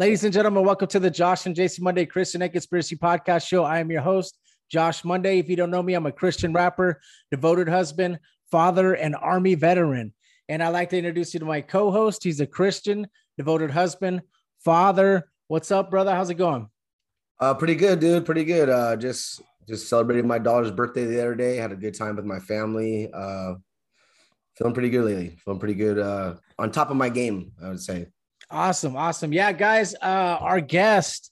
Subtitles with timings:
[0.00, 3.64] Ladies and gentlemen, welcome to the Josh and Jason Monday Christian and Conspiracy Podcast Show.
[3.64, 4.38] I am your host,
[4.70, 5.38] Josh Monday.
[5.38, 8.18] If you don't know me, I'm a Christian rapper, devoted husband,
[8.50, 10.14] father, and Army veteran.
[10.48, 12.24] And I'd like to introduce you to my co host.
[12.24, 14.22] He's a Christian, devoted husband,
[14.64, 15.28] father.
[15.48, 16.12] What's up, brother?
[16.12, 16.70] How's it going?
[17.38, 18.24] Uh, pretty good, dude.
[18.24, 18.70] Pretty good.
[18.70, 21.56] Uh, just just celebrated my daughter's birthday the other day.
[21.56, 23.10] Had a good time with my family.
[23.12, 23.56] Uh,
[24.56, 25.36] feeling pretty good lately.
[25.44, 25.98] Feeling pretty good.
[25.98, 28.06] Uh, on top of my game, I would say.
[28.50, 28.96] Awesome.
[28.96, 29.32] Awesome.
[29.32, 31.30] Yeah, guys, uh, our guest,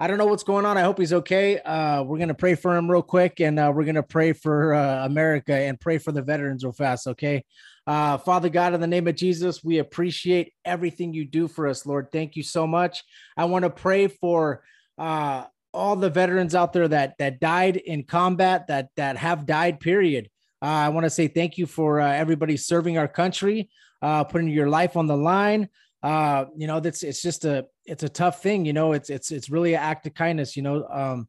[0.00, 0.78] I don't know what's going on.
[0.78, 1.60] I hope he's okay.
[1.60, 4.32] Uh, we're going to pray for him real quick and uh, we're going to pray
[4.32, 7.06] for uh, America and pray for the veterans real fast.
[7.06, 7.44] Okay.
[7.86, 11.84] Uh, Father God, in the name of Jesus, we appreciate everything you do for us,
[11.84, 12.08] Lord.
[12.10, 13.04] Thank you so much.
[13.36, 14.64] I want to pray for
[14.96, 15.44] uh,
[15.74, 19.80] all the veterans out there that that died in combat, that that have died.
[19.80, 20.30] Period.
[20.62, 23.68] Uh, I want to say thank you for uh, everybody serving our country,
[24.00, 25.68] uh, putting your life on the line.
[26.04, 28.66] Uh, you know, that's it's just a it's a tough thing.
[28.66, 30.54] You know, it's it's it's really an act of kindness.
[30.54, 31.28] You know, um,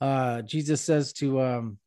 [0.00, 1.78] uh, Jesus says to um,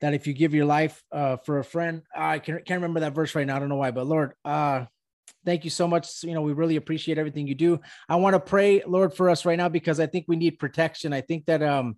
[0.00, 3.12] that if you give your life uh, for a friend, I can't, can't remember that
[3.12, 3.56] verse right now.
[3.56, 4.84] I don't know why, but Lord, uh,
[5.44, 6.22] thank you so much.
[6.22, 7.80] You know, we really appreciate everything you do.
[8.08, 11.12] I want to pray, Lord, for us right now because I think we need protection.
[11.12, 11.96] I think that um,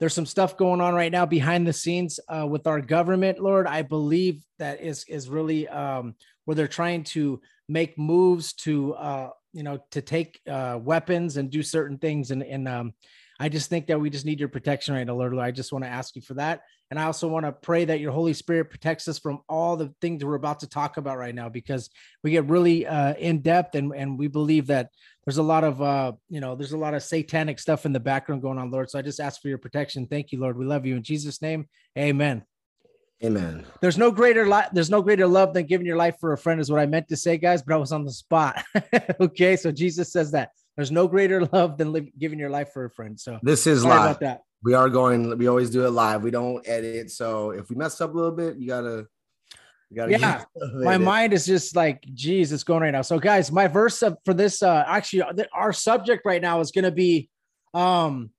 [0.00, 3.66] there's some stuff going on right now behind the scenes uh, with our government, Lord.
[3.66, 6.14] I believe that is is really um,
[6.44, 11.50] where they're trying to make moves to uh, you know to take uh, weapons and
[11.50, 12.94] do certain things, and and um,
[13.40, 15.38] I just think that we just need your protection right now, Lord.
[15.38, 16.62] I just want to ask you for that.
[16.90, 19.94] And I also want to pray that your Holy Spirit protects us from all the
[20.00, 21.90] things we're about to talk about right now, because
[22.24, 24.90] we get really uh, in depth and, and we believe that
[25.24, 28.00] there's a lot of, uh, you know, there's a lot of satanic stuff in the
[28.00, 28.90] background going on, Lord.
[28.90, 30.06] So I just ask for your protection.
[30.06, 30.56] Thank you, Lord.
[30.56, 30.96] We love you.
[30.96, 32.42] In Jesus' name, amen.
[33.24, 33.66] Amen.
[33.80, 36.60] There's no greater li- there's no greater love than giving your life for a friend
[36.60, 38.62] is what I meant to say, guys, but I was on the spot.
[39.20, 42.84] okay, so Jesus says that there's no greater love than li- giving your life for
[42.84, 43.18] a friend.
[43.18, 44.00] So This is live.
[44.00, 44.42] about that.
[44.62, 45.36] We are going.
[45.36, 46.22] We always do it live.
[46.22, 47.10] We don't edit.
[47.10, 49.06] So if we mess up a little bit, you gotta.
[49.90, 50.44] You gotta Yeah,
[50.84, 53.02] My mind is just like, geez, it's going right now.
[53.02, 56.92] So, guys, my verse for this, uh, actually, our subject right now is going to
[56.92, 57.30] be,
[57.72, 58.30] um,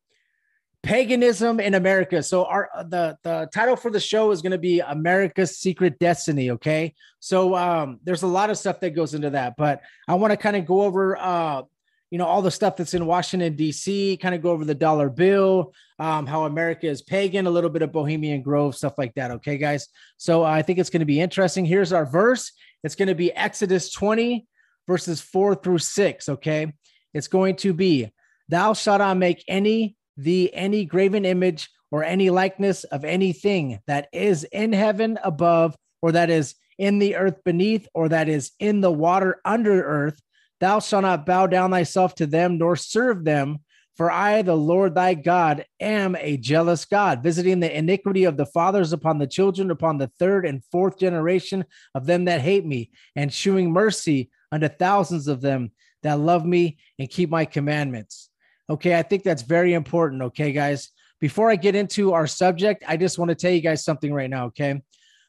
[0.84, 2.24] paganism in America.
[2.24, 6.52] So, our the the title for the show is going to be America's Secret Destiny.
[6.52, 10.32] Okay, so um, there's a lot of stuff that goes into that, but I want
[10.32, 11.64] to kind of go over, uh,
[12.12, 14.18] you know, all the stuff that's in Washington D.C.
[14.18, 17.82] Kind of go over the dollar bill, um, how America is pagan, a little bit
[17.82, 19.32] of Bohemian Grove, stuff like that.
[19.32, 19.88] Okay, guys.
[20.18, 21.66] So I think it's going to be interesting.
[21.66, 22.52] Here's our verse.
[22.84, 24.48] It's going to be Exodus 20,
[24.88, 26.30] verses 4 through 6.
[26.30, 26.74] Okay.
[27.14, 28.12] It's going to be,
[28.50, 34.08] Thou shalt not make any thee any graven image or any likeness of anything that
[34.14, 38.82] is in heaven above, or that is in the earth beneath, or that is in
[38.82, 40.22] the water under earth.
[40.60, 43.60] Thou shalt not bow down thyself to them, nor serve them.
[43.98, 48.46] For I, the Lord thy God, am a jealous God, visiting the iniquity of the
[48.46, 52.92] fathers upon the children, upon the third and fourth generation of them that hate me,
[53.16, 55.72] and shewing mercy unto thousands of them
[56.04, 58.29] that love me and keep my commandments.
[58.70, 60.22] Okay, I think that's very important.
[60.22, 60.90] Okay, guys.
[61.20, 64.30] Before I get into our subject, I just want to tell you guys something right
[64.30, 64.46] now.
[64.46, 64.82] Okay.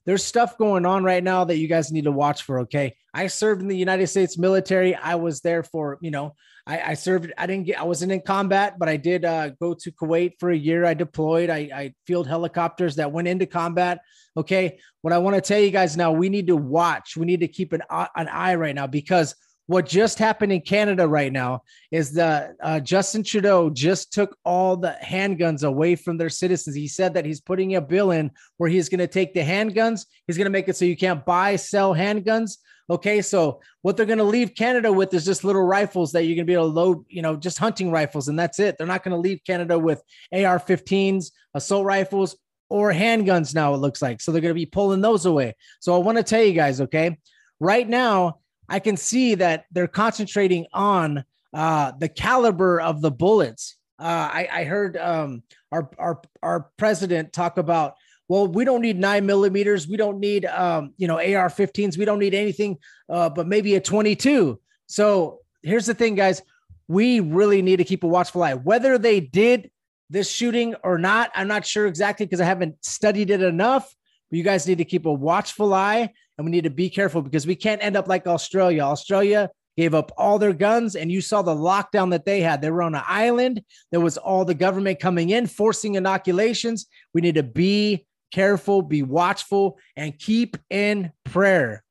[0.06, 2.60] There's stuff going on right now that you guys need to watch for.
[2.60, 2.96] Okay.
[3.12, 4.94] I served in the United States military.
[4.94, 8.20] I was there for, you know, I, I served, I didn't get, I wasn't in
[8.20, 10.84] combat, but I did uh, go to Kuwait for a year.
[10.84, 14.00] I deployed, I, I field helicopters that went into combat.
[14.36, 14.78] Okay.
[15.02, 17.48] What I want to tell you guys now, we need to watch, we need to
[17.48, 19.34] keep an, an eye right now because
[19.70, 21.62] what just happened in Canada right now
[21.92, 26.74] is that uh, Justin Trudeau just took all the handguns away from their citizens.
[26.74, 30.06] He said that he's putting a bill in where he's going to take the handguns,
[30.26, 32.56] he's going to make it so you can't buy, sell handguns.
[32.90, 36.34] Okay, so what they're going to leave Canada with is just little rifles that you're
[36.34, 38.76] going to be able to load, you know, just hunting rifles, and that's it.
[38.76, 40.02] They're not going to leave Canada with
[40.32, 42.36] AR 15s, assault rifles,
[42.70, 44.20] or handguns now, it looks like.
[44.20, 45.54] So they're going to be pulling those away.
[45.78, 47.18] So I want to tell you guys, okay,
[47.60, 48.40] right now,
[48.70, 53.76] I can see that they're concentrating on uh, the caliber of the bullets.
[53.98, 57.96] Uh, I, I, heard um, our, our our president talk about,
[58.28, 62.20] well, we don't need nine millimeters, we don't need um, you know AR-15s, we don't
[62.20, 62.78] need anything,
[63.10, 64.58] uh, but maybe a 22.
[64.86, 66.40] So here's the thing, guys,
[66.88, 68.54] we really need to keep a watchful eye.
[68.54, 69.70] Whether they did
[70.08, 73.94] this shooting or not, I'm not sure exactly because I haven't studied it enough.
[74.30, 77.20] But you guys need to keep a watchful eye and we need to be careful
[77.20, 78.80] because we can't end up like Australia.
[78.80, 82.62] Australia gave up all their guns, and you saw the lockdown that they had.
[82.62, 83.62] They were on an island.
[83.90, 86.86] There was all the government coming in, forcing inoculations.
[87.12, 91.84] We need to be careful, be watchful, and keep in prayer.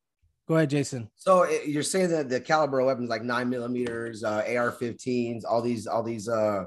[0.48, 1.12] Go ahead, Jason.
[1.14, 5.62] So eh, you're saying that the caliber of weapons like nine millimeters, uh, AR-15s, all
[5.62, 6.64] these, all these, uh,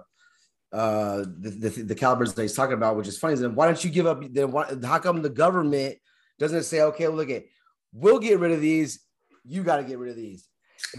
[0.72, 3.34] uh, the, the, the calibers that he's talking about, which is funny.
[3.34, 4.22] Then why don't you give up?
[4.30, 5.98] Then why, how come the government
[6.38, 7.44] doesn't say, okay, look at
[7.92, 9.00] We'll get rid of these.
[9.44, 10.48] You got to get rid of these.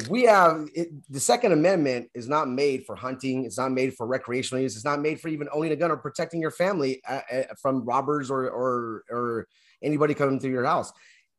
[0.10, 3.45] We have it, the Second Amendment is not made for hunting.
[3.45, 4.75] It's not made for recreational use.
[4.75, 7.86] It's not made for even owning a gun or protecting your family uh, uh, from
[7.86, 9.48] robbers or or or
[9.84, 10.92] anybody coming through your house.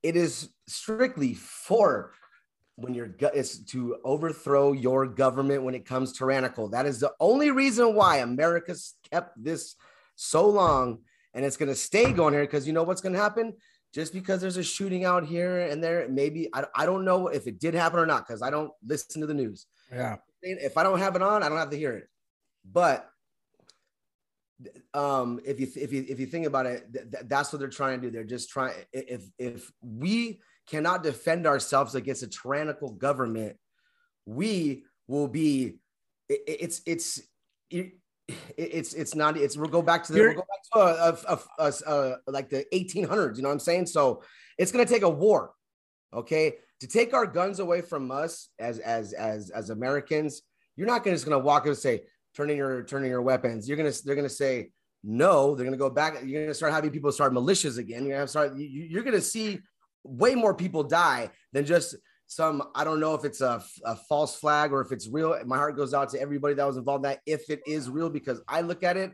[0.03, 2.13] It is strictly for
[2.77, 6.69] when you're it's to overthrow your government when it comes tyrannical.
[6.69, 9.75] That is the only reason why America's kept this
[10.17, 10.99] so long,
[11.33, 13.55] and it's going to stay going here because you know what's going to happen
[13.95, 17.47] just because there's a shooting out here and there, maybe I, I don't know if
[17.47, 19.67] it did happen or not because I don't listen to the news.
[19.93, 20.17] Yeah.
[20.43, 22.09] If I don't have it on, I don't have to hear it.
[22.71, 23.09] But
[24.93, 28.01] um, if you if you if you think about it, th- that's what they're trying
[28.01, 28.11] to do.
[28.11, 28.75] They're just trying.
[28.93, 33.57] If if we cannot defend ourselves against a tyrannical government,
[34.27, 35.79] we will be.
[36.29, 37.21] It, it's it's.
[37.71, 37.93] It,
[38.57, 41.41] it's it's not it's we'll go back to the we'll go back to a, a,
[41.59, 43.87] a, a, like the 1800s you know what i'm saying?
[43.87, 44.23] So
[44.57, 45.53] it's going to take a war
[46.13, 46.55] okay?
[46.81, 50.43] To take our guns away from us as as as as americans
[50.77, 52.03] you're not gonna, just going to walk and say
[52.35, 53.69] turning your turning your weapons.
[53.69, 54.71] You're going to they're going to say
[55.03, 55.55] no.
[55.55, 58.05] They're going to go back you're going to start having people start militias again.
[58.05, 59.61] You're going to start you're going to see
[60.03, 64.35] way more people die than just some i don't know if it's a, a, false
[64.37, 65.39] flag or if it's real.
[65.45, 68.09] My heart goes out to everybody that was involved in that if it is real
[68.09, 69.13] because i look at it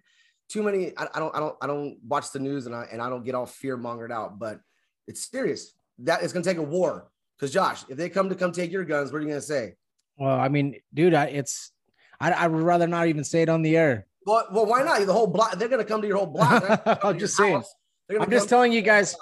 [0.48, 3.02] too many I, I don't i don't i don't watch the news and i and
[3.02, 4.60] i don't get all fear mongered out but
[5.06, 5.74] it's serious.
[5.98, 7.10] That it's going to take a war.
[7.36, 9.46] Because josh if they come to come take your guns what are you going to
[9.46, 9.74] say?
[10.16, 11.72] Well i mean dude I, it's
[12.20, 14.06] I, I would rather not even say it on the air.
[14.26, 15.04] Well, well why not?
[15.06, 17.62] The whole block they're going to come to your whole block i'm just saying.
[18.18, 19.16] I'm just telling you guys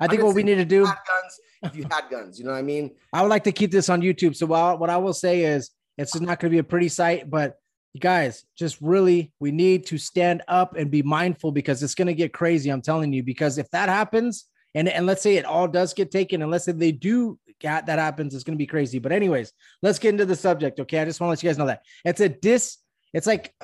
[0.00, 2.58] I think what we need to do guns, if you had guns, you know what
[2.58, 2.92] I mean?
[3.12, 4.36] I would like to keep this on YouTube.
[4.36, 7.28] So while, what I will say is it's not going to be a pretty sight,
[7.30, 7.56] but
[7.92, 12.08] you guys, just really, we need to stand up and be mindful because it's going
[12.08, 12.70] to get crazy.
[12.70, 16.10] I'm telling you, because if that happens, and, and let's say it all does get
[16.10, 18.98] taken, and let's say they do that happens, it's going to be crazy.
[18.98, 20.80] But anyways, let's get into the subject.
[20.80, 20.98] Okay.
[20.98, 22.76] I just want to let you guys know that it's a dis,
[23.14, 23.54] it's like,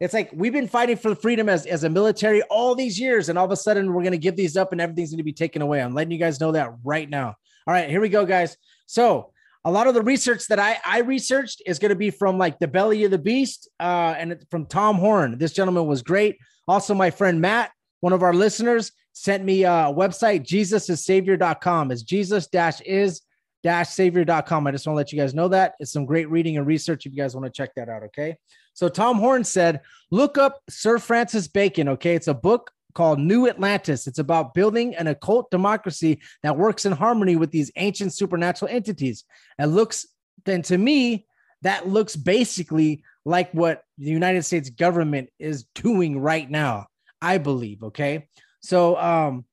[0.00, 3.38] it's like we've been fighting for freedom as, as a military all these years, and
[3.38, 5.32] all of a sudden we're going to give these up and everything's going to be
[5.32, 5.82] taken away.
[5.82, 7.34] I'm letting you guys know that right now.
[7.66, 8.56] All right, here we go, guys.
[8.86, 9.32] So,
[9.64, 12.58] a lot of the research that I, I researched is going to be from like
[12.58, 15.36] the belly of the beast uh, and from Tom Horn.
[15.36, 16.38] This gentleman was great.
[16.68, 21.90] Also, my friend Matt, one of our listeners, sent me a website, jesusasavior.com.
[21.90, 22.48] It's jesus
[22.86, 23.22] is
[23.62, 24.66] dash savior.com.
[24.66, 25.74] I just want to let you guys know that.
[25.80, 28.04] It's some great reading and research if you guys want to check that out.
[28.04, 28.36] Okay.
[28.78, 29.80] So Tom Horn said,
[30.12, 31.88] look up Sir Francis Bacon.
[31.88, 32.14] Okay.
[32.14, 34.06] It's a book called New Atlantis.
[34.06, 39.24] It's about building an occult democracy that works in harmony with these ancient supernatural entities.
[39.58, 40.06] And looks,
[40.44, 41.26] then to me,
[41.62, 46.86] that looks basically like what the United States government is doing right now,
[47.20, 47.82] I believe.
[47.82, 48.28] Okay.
[48.60, 49.44] So, um,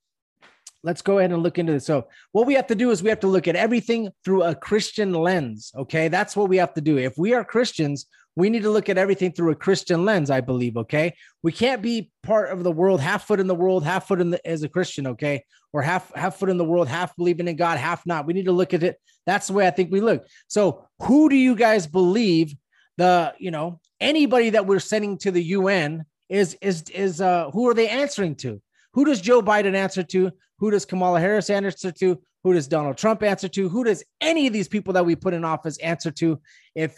[0.83, 1.85] let's go ahead and look into this.
[1.87, 4.53] So, what we have to do is we have to look at everything through a
[4.53, 5.71] Christian lens.
[5.75, 6.97] Okay, that's what we have to do.
[6.97, 8.05] If we are Christians,
[8.35, 10.29] we need to look at everything through a Christian lens.
[10.29, 10.77] I believe.
[10.77, 14.21] Okay, we can't be part of the world, half foot in the world, half foot
[14.21, 15.07] in the as a Christian.
[15.07, 18.25] Okay, or half half foot in the world, half believing in God, half not.
[18.25, 18.97] We need to look at it.
[19.25, 20.25] That's the way I think we look.
[20.47, 22.55] So, who do you guys believe?
[22.97, 27.67] The you know anybody that we're sending to the UN is is is uh who
[27.67, 28.61] are they answering to?
[28.93, 30.31] Who does Joe Biden answer to?
[30.59, 32.21] Who does Kamala Harris answer to?
[32.45, 33.69] Who does Donald Trump answer to?
[33.69, 36.39] Who does any of these people that we put in office answer to?
[36.75, 36.97] If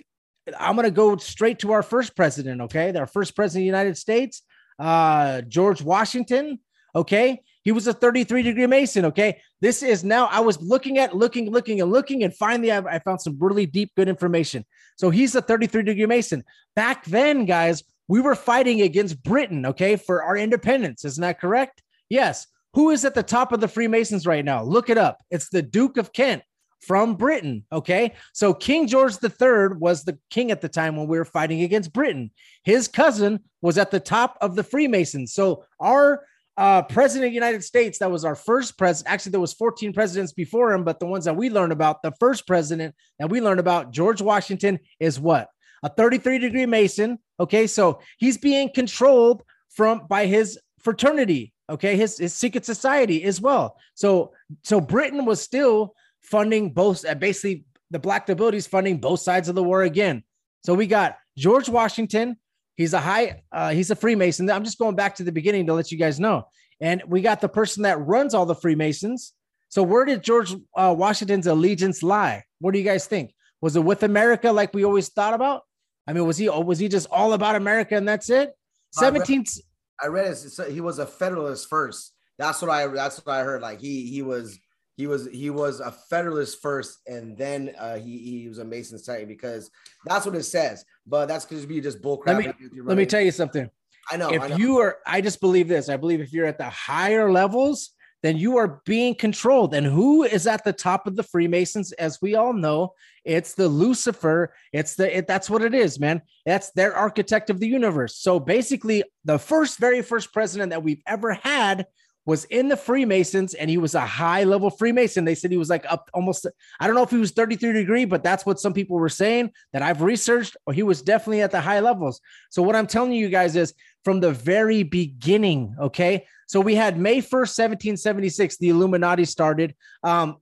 [0.58, 2.94] I'm going to go straight to our first president, okay?
[2.96, 4.42] Our first president of the United States,
[4.80, 6.60] uh, George Washington,
[6.96, 7.42] okay?
[7.64, 9.42] He was a 33 degree Mason, okay?
[9.60, 13.00] This is now, I was looking at, looking, looking, and looking, and finally I, I
[13.00, 14.66] found some really deep, good information.
[14.98, 16.44] So he's a 33 degree Mason.
[16.76, 21.04] Back then, guys, we were fighting against Britain, okay, for our independence.
[21.04, 21.84] Isn't that correct?
[22.10, 22.48] Yes.
[22.74, 24.64] Who is at the top of the Freemasons right now?
[24.64, 25.22] Look it up.
[25.30, 26.44] It's the Duke of Kent
[26.82, 27.66] from Britain.
[27.72, 28.14] Okay.
[28.34, 31.94] So King George III was the king at the time when we were fighting against
[31.94, 32.32] Britain.
[32.64, 35.34] His cousin was at the top of the Freemasons.
[35.34, 36.24] So our
[36.56, 39.14] uh, president of the United States, that was our first president.
[39.14, 42.14] Actually, there was 14 presidents before him, but the ones that we learned about, the
[42.20, 45.50] first president that we learned about, George Washington, is what?
[45.84, 47.20] A 33 degree Mason.
[47.40, 47.68] Okay.
[47.68, 53.78] So he's being controlled from by his fraternity okay his, his secret society as well
[53.94, 54.32] so
[54.64, 55.94] so britain was still
[56.30, 60.24] funding both uh, basically the black nobility is funding both sides of the war again
[60.64, 62.38] so we got george washington
[62.76, 65.74] he's a high uh, he's a freemason i'm just going back to the beginning to
[65.74, 66.46] let you guys know
[66.82, 69.34] and we got the person that runs all the freemasons
[69.70, 73.84] so where did george uh, washington's allegiance lie what do you guys think was it
[73.84, 75.64] with america like we always thought about
[76.08, 78.54] i mean was he was he just all about america and that's it
[79.00, 79.60] 17th
[80.02, 80.72] I read it.
[80.72, 82.14] He was a Federalist first.
[82.38, 82.88] That's what I.
[82.88, 83.62] That's what I heard.
[83.62, 84.60] Like he he was
[84.98, 88.98] he was he was a Federalist first, and then uh, he he was a Mason
[88.98, 89.70] second because
[90.06, 90.84] that's what it says.
[91.06, 92.44] But that's because you just bullcrap.
[92.44, 93.70] Let me let me tell you something.
[94.12, 94.32] I know.
[94.32, 94.58] If I know.
[94.58, 95.88] you are, I just believe this.
[95.88, 97.92] I believe if you're at the higher levels,
[98.24, 99.76] then you are being controlled.
[99.76, 101.92] And who is at the top of the Freemasons?
[101.94, 104.52] As we all know, it's the Lucifer.
[104.74, 106.24] It's the it, that's what it is, man.
[106.48, 108.18] That's their architect of the universe.
[108.18, 111.86] So basically, the first, very first president that we've ever had
[112.28, 115.24] was in the Freemasons and he was a high level Freemason.
[115.24, 116.46] They said he was like up almost,
[116.78, 119.52] I don't know if he was 33 degree, but that's what some people were saying
[119.72, 122.20] that I've researched, or he was definitely at the high levels.
[122.50, 126.28] So, what I'm telling you guys is from the very beginning, okay?
[126.48, 130.36] So, we had May 1st, 1776, the Illuminati started, um,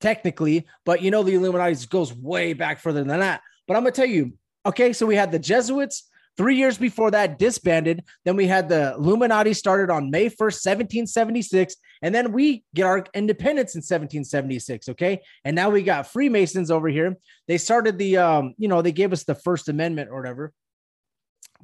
[0.00, 3.42] technically, but you know, the Illuminati goes way back further than that.
[3.66, 4.34] But I'm to tell you,
[4.64, 6.04] okay, so we had the Jesuits,
[6.36, 8.04] Three years before that, disbanded.
[8.24, 11.76] Then we had the Illuminati started on May 1st, 1776.
[12.00, 14.88] And then we get our independence in 1776.
[14.90, 15.20] Okay.
[15.44, 17.18] And now we got Freemasons over here.
[17.48, 20.52] They started the, um, you know, they gave us the First Amendment or whatever.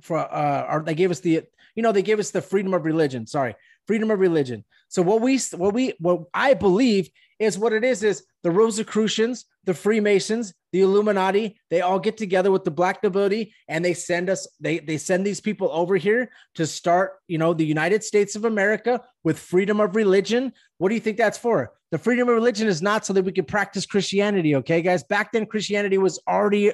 [0.03, 1.43] For, uh, or they gave us the,
[1.75, 3.27] you know, they gave us the freedom of religion.
[3.27, 3.57] Sorry,
[3.87, 4.65] freedom of religion.
[4.89, 7.09] So what we, what we, what I believe
[7.39, 12.51] is what it is is the Rosicrucians, the Freemasons, the Illuminati, they all get together
[12.51, 16.31] with the black nobility and they send us they they send these people over here
[16.55, 20.55] to start, you know, the United States of America with freedom of religion.
[20.79, 21.75] What do you think that's for?
[21.91, 25.05] The freedom of religion is not so that we can practice Christianity, okay guys?
[25.05, 26.73] Back then Christianity was already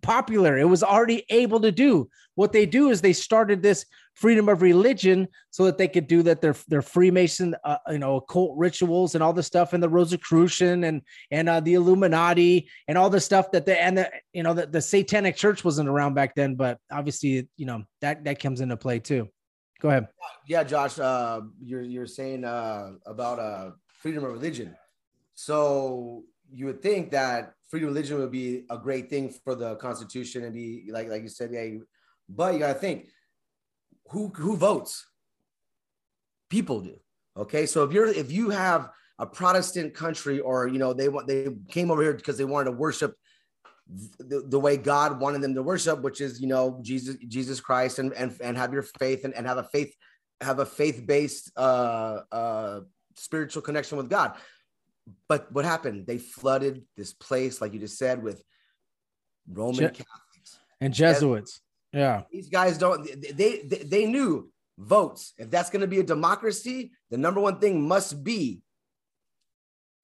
[0.00, 0.58] popular.
[0.58, 2.08] It was already able to do.
[2.34, 3.84] What they do is they started this
[4.14, 8.16] freedom of religion so that they could do that their their Freemason, uh, you know,
[8.16, 12.96] occult rituals and all the stuff, and the Rosicrucian and and uh, the Illuminati and
[12.96, 16.14] all the stuff that the and the you know the, the Satanic Church wasn't around
[16.14, 19.28] back then, but obviously you know that that comes into play too.
[19.80, 20.08] Go ahead.
[20.46, 23.70] Yeah, Josh, uh, you're you're saying uh, about uh,
[24.00, 24.76] freedom of religion.
[25.34, 29.76] So you would think that freedom of religion would be a great thing for the
[29.76, 31.78] Constitution and be like like you said, yeah.
[32.28, 33.08] But you gotta think
[34.10, 35.06] who who votes?
[36.50, 36.96] People do.
[37.34, 41.26] Okay, so if you're if you have a Protestant country, or you know they want
[41.26, 43.16] they came over here because they wanted to worship
[44.18, 47.98] the, the way God wanted them to worship, which is you know Jesus Jesus Christ,
[47.98, 49.94] and and and have your faith and, and have a faith
[50.42, 52.80] have a faith based uh, uh,
[53.16, 54.36] spiritual connection with God.
[55.28, 56.06] But what happened?
[56.06, 58.42] They flooded this place, like you just said, with
[59.50, 61.60] Roman Je- Catholics and Jesuits.
[61.92, 62.22] Yeah.
[62.30, 65.34] These guys don't they they, they knew votes.
[65.38, 68.62] If that's going to be a democracy, the number one thing must be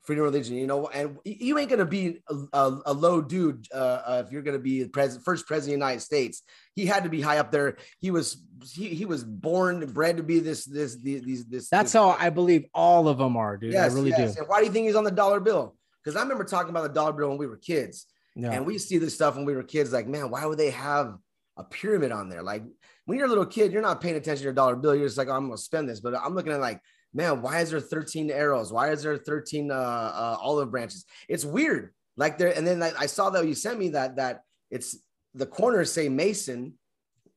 [0.08, 0.56] freedom of religion.
[0.56, 4.32] You know, and you ain't gonna be a, a, a low dude uh, uh, if
[4.32, 6.42] you're gonna be the president, first president of the United States.
[6.74, 7.76] He had to be high up there.
[7.98, 11.68] He was he, he was born bred to be this this these this.
[11.68, 13.74] That's this, how I believe all of them are, dude.
[13.74, 14.34] Yes, I really yes.
[14.34, 14.40] do.
[14.40, 15.76] And why do you think he's on the dollar bill?
[16.02, 18.52] Because I remember talking about the dollar bill when we were kids, Yeah.
[18.52, 19.92] and we see this stuff when we were kids.
[19.92, 21.18] Like, man, why would they have
[21.58, 22.42] a pyramid on there?
[22.42, 22.62] Like,
[23.04, 24.94] when you're a little kid, you're not paying attention to your dollar bill.
[24.94, 26.00] You're just like, oh, I'm gonna spend this.
[26.00, 26.80] But I'm looking at like,
[27.14, 28.72] man, why is there 13 arrows?
[28.72, 31.04] Why is there 13 uh, uh, olive branches?
[31.28, 31.92] It's weird.
[32.16, 34.96] Like there, and then I I saw that you sent me that that it's
[35.34, 36.74] the corners say Mason.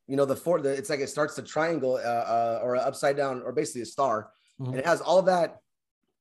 [0.07, 3.15] You know, the four, the, it's like it starts the triangle uh, uh, or upside
[3.15, 4.69] down or basically a star, Mhm.
[4.69, 5.59] and it has all that.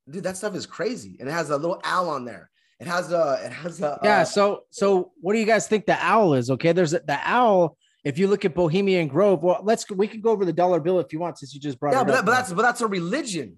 [0.09, 2.51] Dude, that stuff is crazy, and it has a little owl on there.
[2.79, 5.85] It has a, it has a, yeah uh, so so what do you guys think
[5.85, 9.59] the owl is okay there's a, the owl if you look at bohemian grove well
[9.63, 11.93] let's we can go over the dollar bill if you want since you just brought
[11.93, 13.57] yeah, it but, up that, but that's but that's a religion.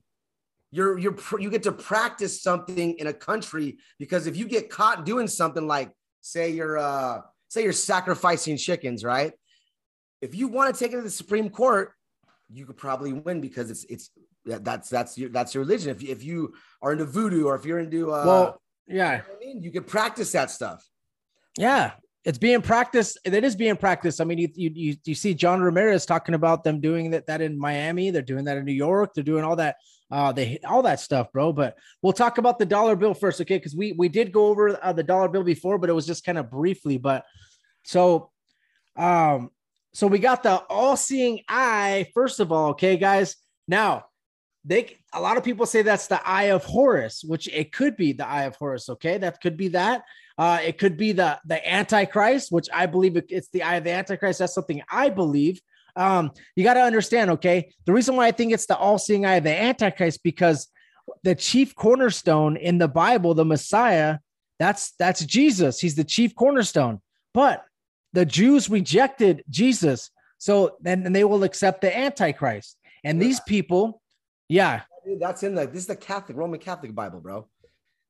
[0.71, 5.05] You're you're you get to practice something in a country because if you get caught
[5.05, 9.33] doing something like say you're uh say you're sacrificing chickens, right?
[10.21, 11.91] If you want to take it to the Supreme Court,
[12.51, 14.09] you could probably win because it's it's
[14.45, 15.91] that's that's your that's your religion.
[15.91, 19.17] If you, if you are into voodoo or if you're into uh, well you yeah
[19.17, 20.83] know I mean, you could practice that stuff.
[21.57, 21.91] yeah
[22.25, 24.21] it's being practiced it is being practiced.
[24.21, 27.57] I mean you you, you, see john ramirez talking about them doing that that in
[27.57, 29.75] miami they're doing that in new york they're doing all that
[30.11, 33.57] uh they all that stuff bro but we'll talk about the dollar bill first okay?
[33.57, 36.25] Because we we did go over uh, the dollar bill before but it was just
[36.25, 37.25] kind of briefly but
[37.83, 38.31] so
[38.95, 39.49] um
[39.93, 43.35] so we got the all-seeing eye first of all okay guys?
[43.67, 44.05] Now
[44.65, 48.13] they a lot of people say that's the eye of horus which it could be
[48.13, 49.17] the eye of horus okay?
[49.17, 50.03] That could be that
[50.37, 53.91] uh, it could be the the Antichrist, which I believe it's the eye of the
[53.91, 54.39] Antichrist.
[54.39, 55.61] That's something I believe.
[55.95, 57.71] Um, you got to understand, okay?
[57.85, 60.67] The reason why I think it's the all-seeing eye of the Antichrist because
[61.21, 64.17] the chief cornerstone in the Bible, the Messiah,
[64.57, 65.79] that's that's Jesus.
[65.79, 67.01] He's the chief cornerstone.
[67.33, 67.63] But
[68.13, 72.77] the Jews rejected Jesus, so then they will accept the Antichrist.
[73.03, 74.01] And these people,
[74.47, 77.47] yeah, Dude, that's in the this is the Catholic Roman Catholic Bible, bro.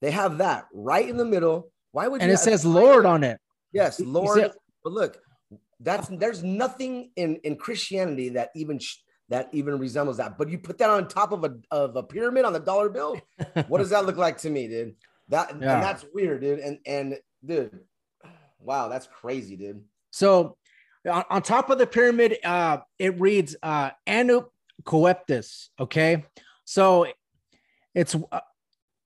[0.01, 1.71] They have that right in the middle.
[1.93, 3.39] Why would and it says Lord on it.
[3.71, 4.39] Yes, Lord.
[4.39, 5.17] see- but look,
[5.79, 8.97] that's there's nothing in in Christianity that even sh-
[9.29, 10.37] that even resembles that.
[10.37, 13.21] But you put that on top of a of a pyramid on the dollar bill.
[13.67, 14.95] what does that look like to me, dude?
[15.29, 15.75] That Yeah.
[15.75, 16.59] and that's weird, dude.
[16.59, 17.79] And and dude,
[18.59, 19.83] wow, that's crazy, dude.
[20.11, 20.57] So
[21.09, 24.45] on, on top of the pyramid, uh, it reads uh, Annuit
[24.83, 25.69] Coeptis.
[25.79, 26.25] Okay,
[26.65, 27.05] so
[27.93, 28.39] it's uh,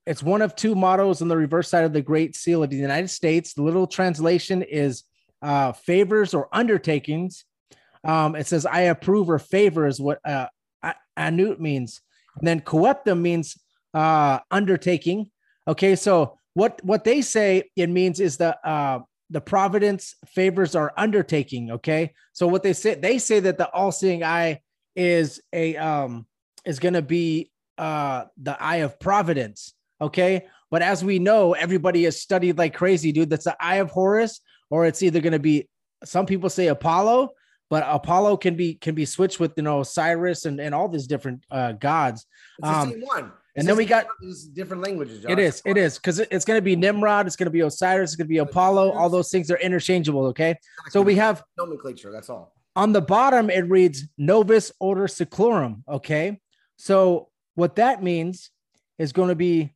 [0.08, 2.78] it's one of two mottos on the reverse side of the Great Seal of the
[2.78, 3.54] United States.
[3.54, 5.04] The literal translation is
[5.41, 7.43] uh, favors or undertakings.
[8.06, 10.48] Um, it says I approve or favor is what uh,
[11.17, 12.02] Annuit means.
[12.39, 13.58] And then coeptum means
[13.93, 15.30] uh, undertaking.
[15.67, 20.93] Okay, so what what they say it means is the uh, the providence favors our
[20.96, 21.72] undertaking.
[21.72, 24.62] Okay, so what they say they say that the all-seeing eye
[24.96, 26.26] is a um
[26.65, 29.74] is going to be uh the eye of providence.
[29.99, 33.29] Okay, but as we know, everybody has studied like crazy, dude.
[33.29, 35.67] That's the eye of Horus, or it's either going to be
[36.03, 37.29] some people say Apollo,
[37.69, 41.07] but Apollo can be can be switched with you know Cyrus and and all these
[41.07, 42.25] different uh gods.
[42.60, 43.25] It's Um, the same one.
[43.55, 44.05] It's and then we got-
[44.53, 45.25] different languages.
[45.25, 45.39] It Josh.
[45.39, 48.15] is, it is, because it's going to be Nimrod, it's going to be Osiris, it's
[48.15, 48.91] going to be Apollo.
[48.91, 50.27] All those things are interchangeable.
[50.27, 52.12] Okay, so we have nomenclature.
[52.12, 52.53] That's all.
[52.75, 55.81] on the bottom it reads Novus Ordo Seclorum.
[55.89, 56.39] Okay,
[56.77, 58.51] so what that means
[58.99, 59.73] is going to be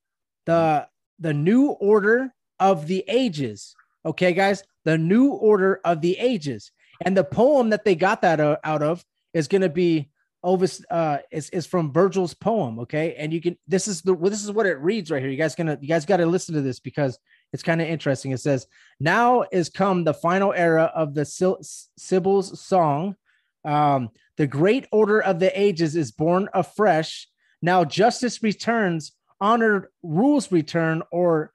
[0.51, 0.87] the
[1.19, 3.75] the new order of the ages.
[4.05, 6.71] Okay, guys, the new order of the ages,
[7.05, 10.09] and the poem that they got that out of is going to be
[10.43, 10.83] Ovis.
[10.89, 12.79] Uh, is is from Virgil's poem.
[12.79, 15.31] Okay, and you can this is the this is what it reads right here.
[15.31, 17.17] You guys gonna you guys got to listen to this because
[17.53, 18.31] it's kind of interesting.
[18.31, 18.67] It says,
[18.99, 21.61] "Now is come the final era of the Sil-
[21.97, 23.15] Sibyl's song.
[23.63, 27.27] Um, the great order of the ages is born afresh.
[27.61, 31.51] Now justice returns, honored rules return, or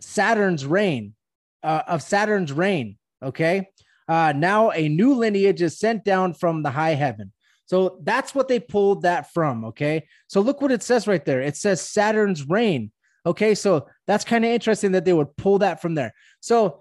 [0.00, 1.14] Saturn's reign
[1.62, 2.98] uh, of Saturn's reign.
[3.22, 3.68] Okay.
[4.08, 7.32] Uh, now a new lineage is sent down from the high heaven.
[7.66, 9.66] So that's what they pulled that from.
[9.66, 10.06] Okay.
[10.26, 11.42] So look what it says right there.
[11.42, 12.90] It says Saturn's reign.
[13.26, 13.54] Okay.
[13.54, 16.14] So that's kind of interesting that they would pull that from there.
[16.40, 16.80] So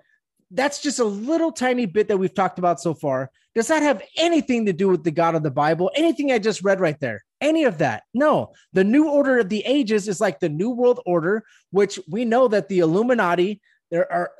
[0.51, 3.29] that's just a little tiny bit that we've talked about so far.
[3.53, 5.91] Does that have anything to do with the God of the Bible?
[5.95, 7.23] Anything I just read right there?
[7.39, 8.03] Any of that?
[8.13, 8.53] No.
[8.73, 12.47] The new order of the ages is like the new world order, which we know
[12.47, 14.31] that the Illuminati, there are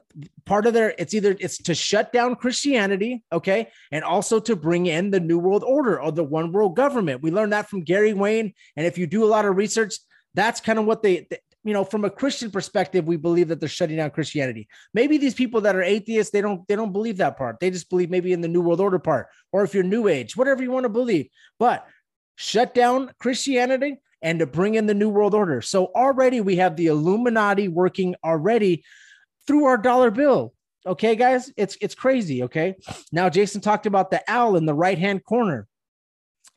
[0.45, 4.87] part of their it's either it's to shut down Christianity, okay, and also to bring
[4.87, 7.21] in the new world order or the one world government.
[7.21, 9.95] We learned that from Gary Wayne, and if you do a lot of research,
[10.33, 11.27] that's kind of what they
[11.67, 14.69] you know, from a Christian perspective, we believe that they're shutting down Christianity.
[14.93, 17.59] Maybe these people that are atheists, they don't they don't believe that part.
[17.59, 20.37] They just believe maybe in the New World Order part, or if you're New Age,
[20.37, 21.27] whatever you want to believe.
[21.59, 21.85] But
[22.37, 25.61] shut down Christianity and to bring in the New World Order.
[25.61, 28.83] So already we have the Illuminati working already
[29.45, 30.53] through our dollar bill.
[30.85, 32.43] Okay, guys, it's it's crazy.
[32.43, 32.75] Okay,
[33.11, 35.67] now Jason talked about the owl in the right hand corner.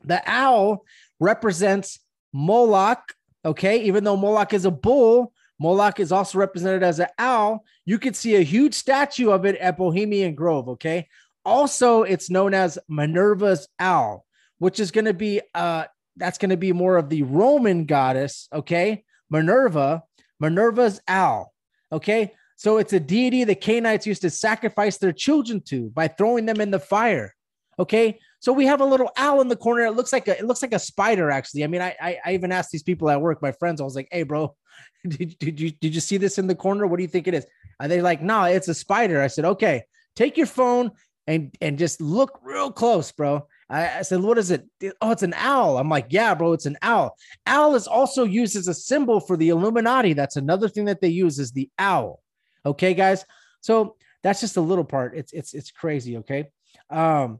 [0.04, 0.84] The owl
[1.18, 1.98] represents
[2.32, 3.02] Moloch.
[3.44, 7.64] Okay, even though Moloch is a bull, Moloch is also represented as an owl.
[7.84, 10.68] You could see a huge statue of it at Bohemian Grove.
[10.68, 11.08] Okay,
[11.44, 14.26] also it's known as Minerva's owl,
[14.60, 15.84] which is going to be uh
[16.16, 18.48] that's going to be more of the Roman goddess.
[18.52, 20.04] Okay, Minerva,
[20.38, 21.52] Minerva's owl.
[21.90, 26.46] Okay, so it's a deity the Canaanites used to sacrifice their children to by throwing
[26.46, 27.34] them in the fire.
[27.80, 28.18] Okay.
[28.40, 29.84] So we have a little owl in the corner.
[29.84, 31.64] It looks like a it looks like a spider, actually.
[31.64, 33.96] I mean, I I, I even asked these people at work, my friends, I was
[33.96, 34.54] like, hey, bro,
[35.08, 36.86] did, did you did you see this in the corner?
[36.86, 37.46] What do you think it is?
[37.80, 39.22] And they're like, nah, it's a spider.
[39.22, 39.84] I said, okay,
[40.16, 40.90] take your phone
[41.26, 43.46] and and just look real close, bro.
[43.70, 44.66] I, I, said, what is it?
[45.00, 45.78] Oh, it's an owl.
[45.78, 47.16] I'm like, yeah, bro, it's an owl.
[47.46, 50.12] Owl is also used as a symbol for the Illuminati.
[50.12, 52.20] That's another thing that they use is the owl.
[52.66, 53.24] Okay, guys.
[53.60, 55.16] So that's just a little part.
[55.16, 56.18] It's it's it's crazy.
[56.18, 56.48] Okay.
[56.90, 57.38] Um,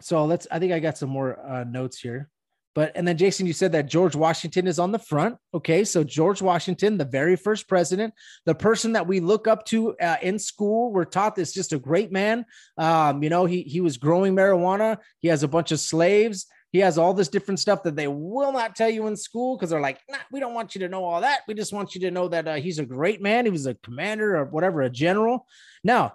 [0.00, 0.46] so let's.
[0.50, 2.30] I think I got some more uh, notes here.
[2.74, 5.36] But and then Jason, you said that George Washington is on the front.
[5.52, 8.14] Okay, so George Washington, the very first president,
[8.46, 11.78] the person that we look up to uh, in school, we're taught this just a
[11.78, 12.46] great man.
[12.78, 14.98] Um, you know, he he was growing marijuana.
[15.18, 16.46] He has a bunch of slaves.
[16.70, 19.68] He has all this different stuff that they will not tell you in school because
[19.68, 21.40] they're like, nah, we don't want you to know all that.
[21.46, 23.44] We just want you to know that uh, he's a great man.
[23.44, 25.46] He was a commander or whatever, a general.
[25.84, 26.14] Now,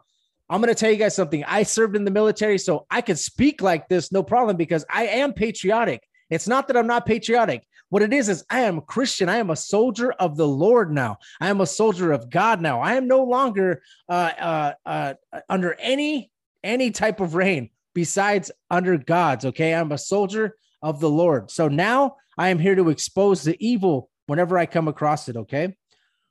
[0.49, 1.43] I'm going to tell you guys something.
[1.43, 5.07] I served in the military, so I could speak like this, no problem, because I
[5.07, 6.06] am patriotic.
[6.29, 7.65] It's not that I'm not patriotic.
[7.89, 9.29] What it is is I am Christian.
[9.29, 11.17] I am a soldier of the Lord now.
[11.39, 12.81] I am a soldier of God now.
[12.81, 15.13] I am no longer uh, uh, uh,
[15.49, 16.31] under any
[16.63, 19.45] any type of reign besides under God's.
[19.45, 19.73] Okay.
[19.73, 21.49] I'm a soldier of the Lord.
[21.49, 25.37] So now I am here to expose the evil whenever I come across it.
[25.37, 25.75] Okay.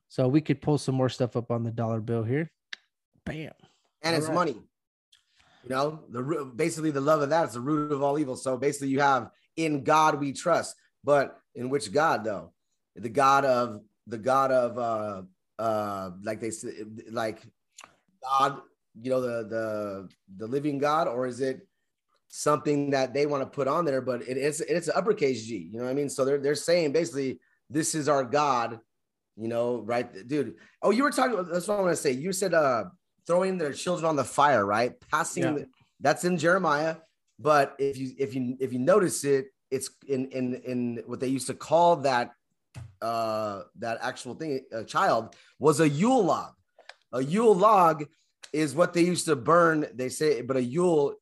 [0.09, 2.51] So we could pull some more stuff up on the dollar bill here.
[3.25, 3.53] Bam.
[4.03, 4.35] And all it's right.
[4.35, 4.57] money.
[5.65, 8.37] You know, the basically the love of that is the root of all evil.
[8.37, 12.53] So basically, you have in God we trust, but in which God though?
[12.95, 15.23] The God of the God of uh
[15.59, 17.42] uh like they say like
[18.23, 18.61] God
[19.01, 21.66] you know the the the living God, or is it
[22.29, 24.01] something that they want to put on there?
[24.01, 25.69] But it, it's it's an uppercase G.
[25.73, 26.09] You know what I mean?
[26.09, 28.81] So they're they're saying basically this is our God.
[29.38, 30.55] You know, right, dude?
[30.81, 31.37] Oh, you were talking.
[31.53, 32.12] That's what I want to say.
[32.12, 32.85] You said uh
[33.27, 34.95] throwing their children on the fire, right?
[35.11, 35.42] Passing.
[35.42, 35.53] Yeah.
[35.53, 35.66] The,
[36.01, 36.97] that's in Jeremiah.
[37.38, 41.29] But if you if you if you notice it, it's in in in what they
[41.29, 42.33] used to call that
[43.03, 46.53] uh that actual thing a child was a Yule log.
[47.12, 48.07] A Yule log
[48.53, 49.87] is what they used to burn.
[49.94, 51.14] They say, but a Yule,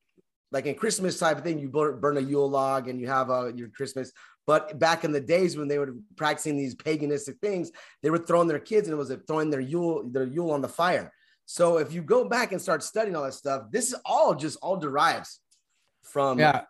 [0.53, 3.53] like in Christmas type of thing, you burn a Yule log and you have a,
[3.55, 4.12] your Christmas.
[4.46, 7.72] But back in the days when they were practicing these paganistic things,
[8.03, 10.68] they were throwing their kids and it was throwing their Yule, their Yule on the
[10.68, 11.12] fire.
[11.46, 14.59] So if you go back and start studying all that stuff, this is all just
[14.62, 15.40] all derives
[16.05, 16.62] from yeah.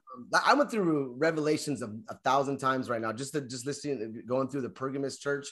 [0.45, 4.49] I went through Revelations a, a thousand times right now, just to, just listening, going
[4.49, 5.49] through the Pergamus church,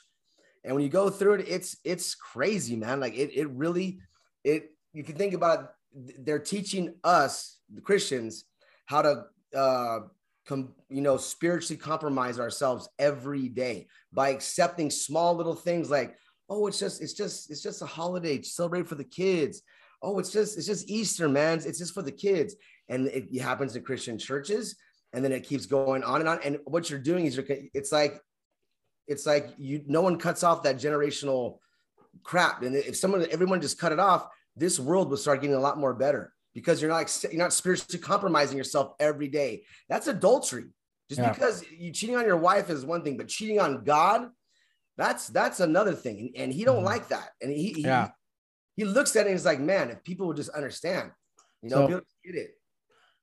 [0.65, 3.01] and when you go through it, it's it's crazy, man.
[3.01, 4.01] Like it it really
[4.45, 5.67] it If you can think about it,
[6.19, 8.45] they're teaching us the christians
[8.87, 10.01] how to uh
[10.47, 16.17] com, you know spiritually compromise ourselves every day by accepting small little things like
[16.49, 19.63] oh it's just it's just it's just a holiday celebrate for the kids
[20.03, 22.55] oh it's just it's just easter man it's just for the kids
[22.93, 24.77] and it happens in christian churches
[25.13, 27.93] and then it keeps going on and on and what you're doing is you're it's
[27.93, 28.21] like
[29.09, 31.59] it's like you no one cuts off that generational
[32.23, 34.27] crap and if someone everyone just cut it off
[34.57, 37.99] this world will start getting a lot more better because you're not you're not spiritually
[37.99, 39.65] compromising yourself every day.
[39.89, 40.67] That's adultery.
[41.09, 41.33] Just yeah.
[41.33, 44.29] because you cheating on your wife is one thing, but cheating on God,
[44.97, 46.33] that's that's another thing.
[46.37, 46.87] And, he don't mm-hmm.
[46.87, 47.31] like that.
[47.41, 48.11] And he, he yeah.
[48.77, 51.11] he looks at it and he's like, man, if people would just understand,
[51.63, 52.51] you know, so, get it.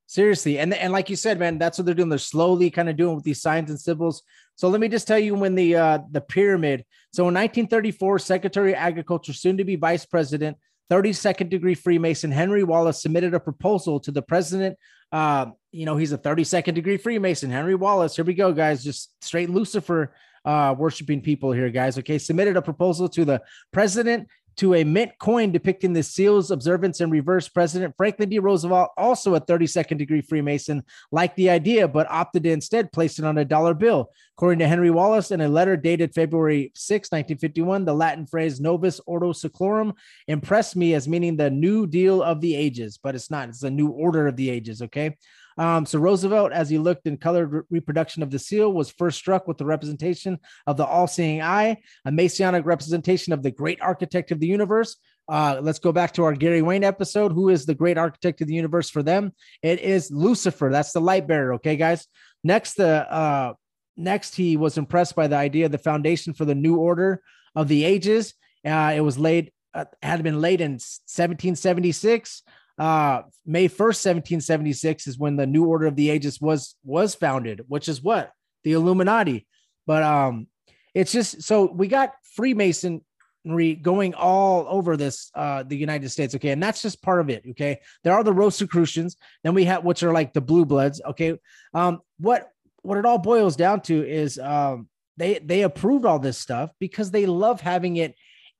[0.10, 0.58] Seriously.
[0.58, 2.10] And, and like you said, man, that's what they're doing.
[2.10, 4.24] They're slowly kind of doing with these signs and symbols.
[4.56, 6.84] So let me just tell you when the uh the pyramid.
[7.14, 10.58] So in 1934, Secretary of Agriculture, soon to be Vice President,
[10.90, 14.80] 32nd degree Freemason Henry Wallace submitted a proposal to the president.
[15.12, 17.52] Uh, you know, he's a 32nd degree Freemason.
[17.52, 18.16] Henry Wallace.
[18.16, 18.84] Here we go, guys.
[18.84, 22.00] Just straight Lucifer uh, worshiping people here, guys.
[22.00, 22.18] Okay.
[22.18, 23.42] Submitted a proposal to the
[23.72, 24.28] president
[24.60, 27.48] to a mint coin depicting the seal's observance in reverse.
[27.48, 28.40] President Franklin D.
[28.40, 33.26] Roosevelt, also a 32nd degree Freemason, liked the idea, but opted to instead place it
[33.26, 34.12] on a dollar bill.
[34.36, 39.00] According to Henry Wallace, in a letter dated February 6, 1951, the Latin phrase Novus
[39.06, 39.94] Ordo Seclorum
[40.28, 43.48] impressed me as meaning the new deal of the ages, but it's not.
[43.48, 44.82] It's a new order of the ages.
[44.82, 45.16] Okay.
[45.60, 49.18] Um, so Roosevelt, as he looked in colored re- reproduction of the seal, was first
[49.20, 54.32] struck with the representation of the all-seeing eye, a Masonic representation of the great architect
[54.32, 54.96] of the universe.
[55.28, 57.34] Uh, let's go back to our Gary Wayne episode.
[57.34, 59.34] Who is the great architect of the universe for them?
[59.62, 60.70] It is Lucifer.
[60.72, 61.56] That's the light bearer.
[61.56, 62.08] Okay, guys.
[62.42, 63.54] Next, the uh,
[63.98, 67.22] next he was impressed by the idea of the foundation for the new order
[67.54, 68.34] of the ages.
[68.66, 72.44] Uh, it was laid uh, had been laid in 1776
[72.80, 74.00] uh may 1st
[74.40, 78.32] 1776 is when the new order of the ages was was founded which is what?
[78.64, 79.48] The illuminati.
[79.86, 80.48] But um
[80.96, 83.02] it's just so we got freemasonry
[83.82, 86.50] going all over this uh the united states okay?
[86.50, 87.80] And that's just part of it okay?
[88.04, 91.38] There are the rosicrucians then we have which are like the blue bloods okay?
[91.74, 92.50] Um what
[92.82, 94.88] what it all boils down to is um
[95.18, 98.16] they they approved all this stuff because they love having it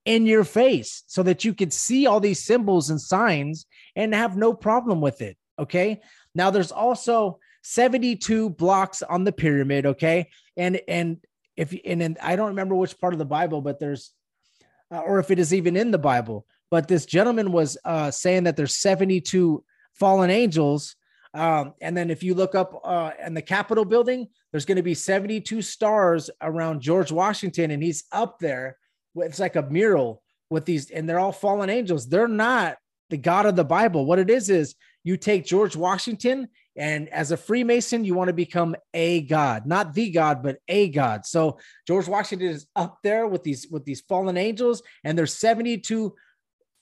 [0.06, 4.38] in your face so that you could see all these symbols and signs and have
[4.38, 5.38] no problem with it.
[5.58, 6.02] Okay.
[6.34, 9.86] Now there's also 72 blocks on the pyramid.
[9.86, 10.30] Okay.
[10.56, 11.18] And, and
[11.58, 14.12] if, and, and I don't remember which part of the Bible, but there's,
[14.92, 18.44] uh, or if it is even in the Bible, but this gentleman was uh, saying
[18.46, 20.96] that there's 72 fallen angels.
[21.34, 24.84] Um, and then if you look up uh, in the Capitol building, there's going to
[24.84, 28.78] be 72 stars around George Washington, and he's up there.
[29.16, 32.08] It's like a mural with these, and they're all fallen angels.
[32.08, 32.78] They're not
[33.10, 34.06] the God of the Bible.
[34.06, 38.34] What it is is you take George Washington, and as a Freemason, you want to
[38.34, 41.26] become a God, not the God, but a God.
[41.26, 46.14] So George Washington is up there with these with these fallen angels, and there's 72.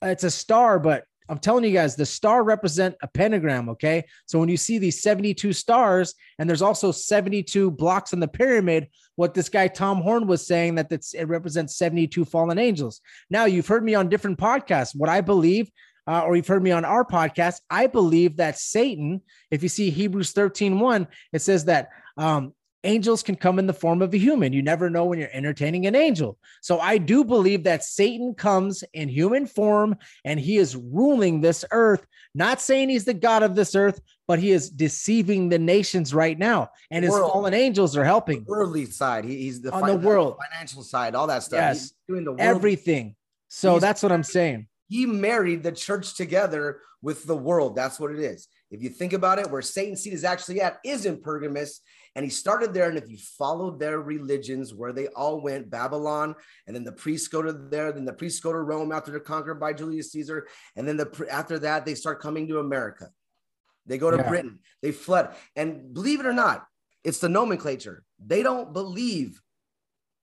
[0.02, 3.68] It's a star, but I'm telling you guys, the star represent a pentagram.
[3.70, 8.28] Okay, so when you see these 72 stars, and there's also 72 blocks on the
[8.28, 8.88] pyramid,
[9.18, 13.00] what this guy Tom Horn was saying that it represents 72 fallen angels.
[13.28, 14.94] Now you've heard me on different podcasts.
[14.94, 15.72] What I believe
[16.06, 19.90] uh, or you've heard me on our podcast, I believe that Satan, if you see
[19.90, 22.54] Hebrews 13 1, it says that um,
[22.84, 24.52] angels can come in the form of a human.
[24.52, 26.38] You never know when you're entertaining an angel.
[26.62, 31.64] So I do believe that Satan comes in human form and he is ruling this
[31.72, 36.12] earth, not saying he's the God of this earth, but he is deceiving the nations
[36.14, 36.70] right now.
[36.90, 37.32] And his World.
[37.32, 39.24] fallen angels are helping worldly side.
[39.24, 40.36] He, he's the On the world.
[40.52, 41.58] financial side, all that stuff.
[41.58, 41.80] Yes.
[41.80, 42.40] He's doing the world.
[42.40, 43.16] everything.
[43.48, 44.66] So He's- that's what I'm saying.
[44.88, 47.76] he married the church together with the world.
[47.76, 48.48] That's what it is.
[48.70, 51.80] If you think about it, where Satan's seat is actually at is in Pergamus,
[52.18, 52.88] and he started there.
[52.88, 56.34] And if you follow their religions, where they all went, Babylon,
[56.66, 59.20] and then the priests go to there, then the priests go to Rome after they're
[59.20, 63.10] conquered by Julius Caesar, and then the after that they start coming to America.
[63.86, 64.28] They go to Yeah.
[64.28, 64.58] Britain.
[64.82, 66.66] They fled, and believe it or not,
[67.04, 68.02] it's the nomenclature.
[68.18, 69.40] They don't believe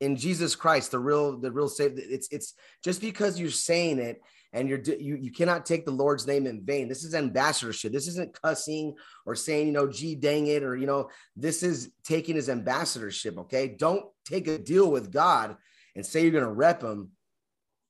[0.01, 1.93] in Jesus Christ, the real, the real save.
[1.95, 4.21] It's it's just because you're saying it
[4.53, 6.88] and you're you you cannot take the Lord's name in vain.
[6.88, 7.91] This is ambassadorship.
[7.91, 11.91] This isn't cussing or saying you know, gee, dang it, or you know, this is
[12.03, 13.38] taking his ambassadorship.
[13.38, 15.58] Okay, don't take a deal with God
[15.95, 17.12] and say you're going to rep him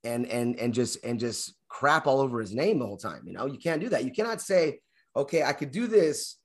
[0.04, 3.24] and and and just and just crap all over his name the whole time.
[3.26, 4.06] You know, you can't do that.
[4.06, 4.80] You cannot say,
[5.15, 6.38] okay, I could do this,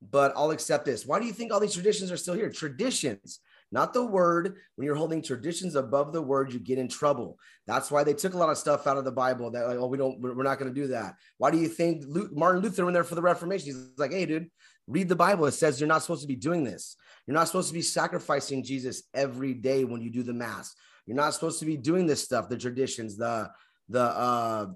[0.00, 1.04] but I'll accept this.
[1.04, 2.50] Why do you think all these traditions are still here?
[2.50, 4.56] Traditions, not the word.
[4.76, 7.38] When you're holding traditions above the word, you get in trouble.
[7.66, 9.86] That's why they took a lot of stuff out of the Bible that, like, oh,
[9.86, 11.14] we don't, we're not going to do that.
[11.36, 13.66] Why do you think Lu- Martin Luther went there for the Reformation?
[13.66, 14.50] He's like, hey, dude,
[14.86, 15.46] read the Bible.
[15.46, 16.96] It says you're not supposed to be doing this.
[17.26, 20.74] You're not supposed to be sacrificing Jesus every day when you do the Mass.
[21.04, 23.50] You're not supposed to be doing this stuff, the traditions, the,
[23.88, 24.66] the, uh,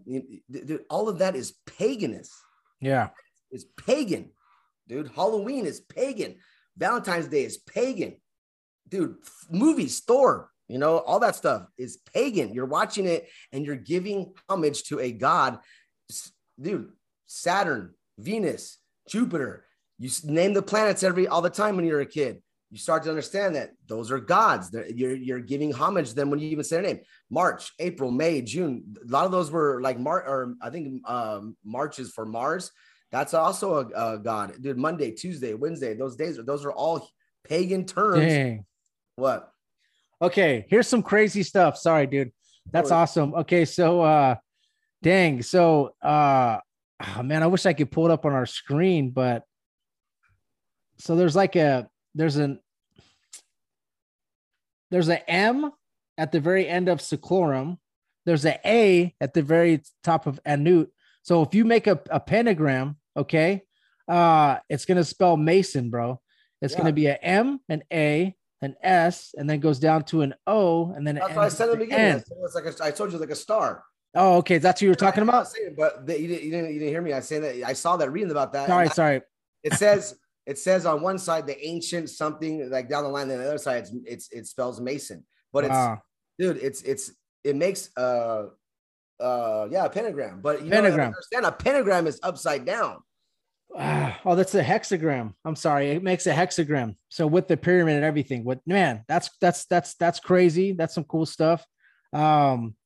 [0.50, 2.30] dude, all of that is paganism
[2.80, 3.10] Yeah.
[3.50, 4.30] is pagan,
[4.88, 5.10] dude.
[5.14, 6.36] Halloween is pagan.
[6.78, 8.16] Valentine's Day is pagan,
[8.92, 9.16] dude.
[9.50, 12.52] Movies, Thor, you know, all that stuff is pagan.
[12.52, 15.58] You're watching it and you're giving homage to a god,
[16.60, 16.92] dude.
[17.26, 18.78] Saturn, Venus,
[19.08, 19.64] Jupiter.
[19.98, 22.42] You name the planets every all the time when you're a kid.
[22.70, 24.74] You start to understand that those are gods.
[24.94, 27.00] You're you're giving homage to them when you even say their name.
[27.30, 28.94] March, April, May, June.
[29.02, 32.70] A lot of those were like Mar, or I think um, March is for Mars.
[33.10, 34.78] That's also a, a god, dude.
[34.78, 37.08] Monday, Tuesday, Wednesday, those days, those are all
[37.44, 38.32] pagan terms.
[38.32, 38.64] Dang.
[39.16, 39.52] What?
[40.20, 41.76] Okay, here's some crazy stuff.
[41.76, 42.32] Sorry, dude.
[42.70, 43.34] That's awesome.
[43.34, 44.36] Okay, so uh
[45.02, 46.58] dang, so uh
[47.16, 49.42] oh, man, I wish I could pull it up on our screen, but
[50.98, 52.60] so there's like a there's an
[54.90, 55.70] there's a M
[56.18, 57.78] at the very end of Seclorum,
[58.26, 60.90] there's an A at the very top of Annuit.
[61.22, 63.62] So if you make a, a pentagram, okay,
[64.08, 66.20] uh, it's gonna spell Mason, bro.
[66.60, 66.78] It's Yeah.
[66.78, 70.34] gonna be a M, M, an A, an S, and then goes down to an
[70.46, 72.22] O, and then an That's what I said in the beginning.
[72.44, 73.84] It's like a, I told you, like a star.
[74.14, 75.48] Oh, okay, that's what you were talking about.
[75.48, 77.12] saying, but the, you, didn't, you didn't you didn't hear me.
[77.12, 78.68] I saying that I saw that reading about that.
[78.68, 79.20] Sorry, I- sorry.
[79.62, 80.14] it says
[80.46, 83.58] it says on one side the ancient something like down the line, and the other
[83.58, 85.24] side it's, it's it spells Mason.
[85.52, 86.02] But it's Wow.
[86.38, 87.10] dude, it's it's
[87.44, 88.46] it makes uh
[89.20, 90.40] uh yeah a pentagram.
[90.42, 91.06] But you know, Pentagram.
[91.08, 92.98] understand a pentagram is upside down.
[94.24, 95.34] Oh, that's a hexagram.
[95.44, 96.94] I'm sorry, it makes a hexagram.
[97.08, 100.72] So with the pyramid and everything, what man, that's that's that's that's crazy.
[100.72, 101.66] That's some cool stuff.
[102.12, 102.76] Um,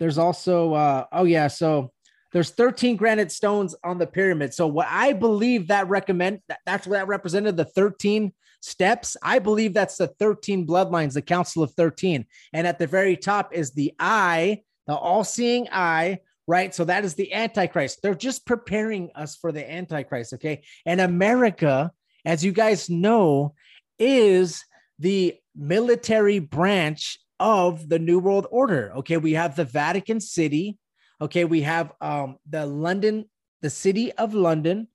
[0.00, 1.92] there's also uh oh yeah, so
[2.32, 4.54] there's 13 granite stones on the pyramid.
[4.54, 9.16] So what I believe that recommend that, that's what that represented the 13 steps.
[9.22, 12.26] I believe that's the 13 bloodlines, the council of 13.
[12.52, 16.74] And at the very top is the eye, the all-seeing eye, right?
[16.74, 18.00] So that is the Antichrist.
[18.02, 20.62] They're just preparing us for the Antichrist, okay?
[20.86, 21.92] And America,
[22.24, 23.54] as you guys know,
[23.98, 24.64] is
[24.98, 28.92] the military branch of the New World Order.
[28.96, 30.78] Okay, we have the Vatican City.
[31.20, 33.26] Okay, we have um, the London,
[33.60, 34.88] the city of London,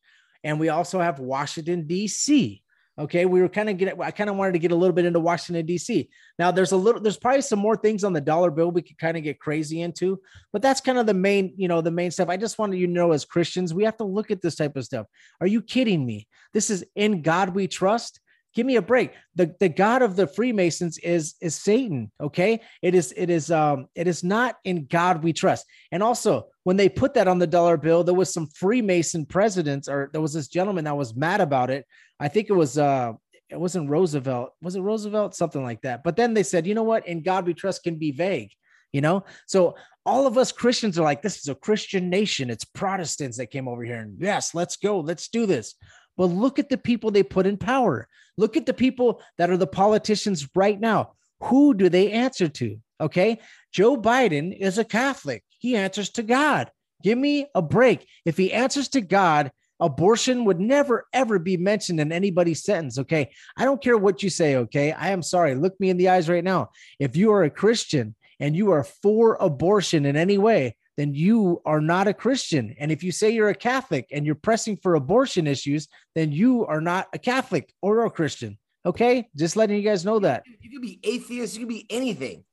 [0.43, 2.62] and we also have Washington D.C.
[2.99, 3.99] Okay, we were kind of getting.
[3.99, 6.09] I kind of wanted to get a little bit into Washington D.C.
[6.37, 7.01] Now, there's a little.
[7.01, 9.81] There's probably some more things on the dollar bill we could kind of get crazy
[9.81, 10.19] into,
[10.51, 12.29] but that's kind of the main, you know, the main stuff.
[12.29, 14.75] I just wanted you to know, as Christians, we have to look at this type
[14.75, 15.07] of stuff.
[15.41, 16.27] Are you kidding me?
[16.53, 18.19] This is in God we trust.
[18.53, 19.13] Give me a break.
[19.33, 22.11] The the God of the Freemasons is is Satan.
[22.21, 25.65] Okay, it is it is um it is not in God we trust.
[25.91, 29.87] And also, when they put that on the dollar bill, there was some Freemason presidents,
[29.87, 31.87] or there was this gentleman that was mad about it.
[32.23, 33.13] I think it was uh
[33.49, 34.53] it wasn't Roosevelt.
[34.61, 35.35] Was it Roosevelt?
[35.35, 36.03] Something like that.
[36.03, 37.07] But then they said, you know what?
[37.07, 38.51] In God we trust can be vague.
[38.93, 42.49] You know, so all of us Christians are like, this is a Christian nation.
[42.49, 45.75] It's Protestants that came over here, and yes, let's go, let's do this.
[46.15, 48.07] But look at the people they put in power.
[48.37, 51.13] Look at the people that are the politicians right now.
[51.41, 52.77] Who do they answer to?
[53.01, 53.39] Okay.
[53.71, 55.43] Joe Biden is a Catholic.
[55.57, 56.71] He answers to God.
[57.03, 58.07] Give me a break.
[58.25, 59.51] If he answers to God,
[59.83, 62.97] abortion would never, ever be mentioned in anybody's sentence.
[62.97, 63.31] Okay.
[63.57, 64.55] I don't care what you say.
[64.55, 64.93] Okay.
[64.93, 65.55] I am sorry.
[65.55, 66.69] Look me in the eyes right now.
[66.99, 71.61] If you are a Christian and you are for abortion in any way, then you
[71.65, 72.75] are not a Christian.
[72.79, 76.65] And if you say you're a Catholic and you're pressing for abortion issues, then you
[76.65, 78.57] are not a Catholic or a Christian.
[78.85, 79.27] Okay.
[79.35, 80.43] Just letting you guys know that.
[80.61, 81.55] You could be atheist.
[81.55, 82.45] You could be anything.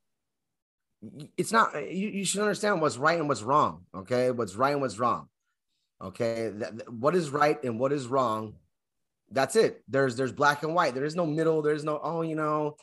[1.36, 1.74] It's not.
[1.74, 3.86] You, you should understand what's right and what's wrong.
[3.94, 5.28] Okay, what's right and what's wrong.
[6.02, 6.50] Okay,
[6.88, 8.54] what is right and what is wrong.
[9.30, 9.82] That's it.
[9.88, 10.94] There's there's black and white.
[10.94, 11.62] There is no middle.
[11.62, 12.76] There's no oh you know,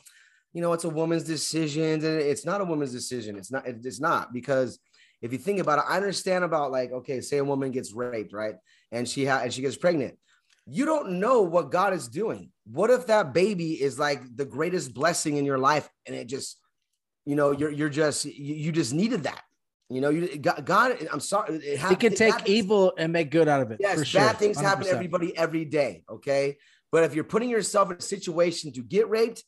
[0.52, 2.04] you know it's a woman's decision.
[2.04, 3.36] It's not a woman's decision.
[3.36, 3.64] It's not.
[3.66, 4.78] It's not because
[5.20, 8.32] if you think about it, I understand about like okay, say a woman gets raped,
[8.32, 8.54] right,
[8.92, 10.16] and she ha- and she gets pregnant
[10.70, 12.50] you don't know what God is doing.
[12.70, 16.58] What if that baby is like the greatest blessing in your life and it just,
[17.24, 19.42] you know, you're you're just you, you just needed that.
[19.90, 21.56] You know, you God, God I'm sorry.
[21.56, 23.78] It, He hap- can take happens- evil and make good out of it.
[23.80, 24.20] Yes, for sure.
[24.20, 26.04] bad things happen to everybody every day.
[26.10, 26.58] Okay.
[26.92, 29.44] But if you're putting yourself in a situation to get raped,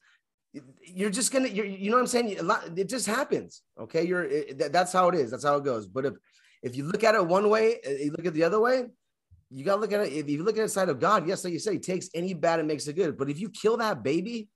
[0.82, 2.38] you're just gonna, you're, you know what I'm saying?
[2.38, 3.62] A lot- It just happens.
[3.78, 4.04] Okay.
[4.06, 5.30] You're, it, that- that's how it is.
[5.30, 5.86] That's how it goes.
[5.86, 6.14] But if,
[6.62, 8.86] if you look at it one way, uh, you look at the other way,
[9.50, 10.12] you got to look at it.
[10.12, 12.34] If you look at the side of God, yes, like you said, he takes any
[12.34, 13.18] bad and makes it good.
[13.18, 14.48] But if you kill that baby,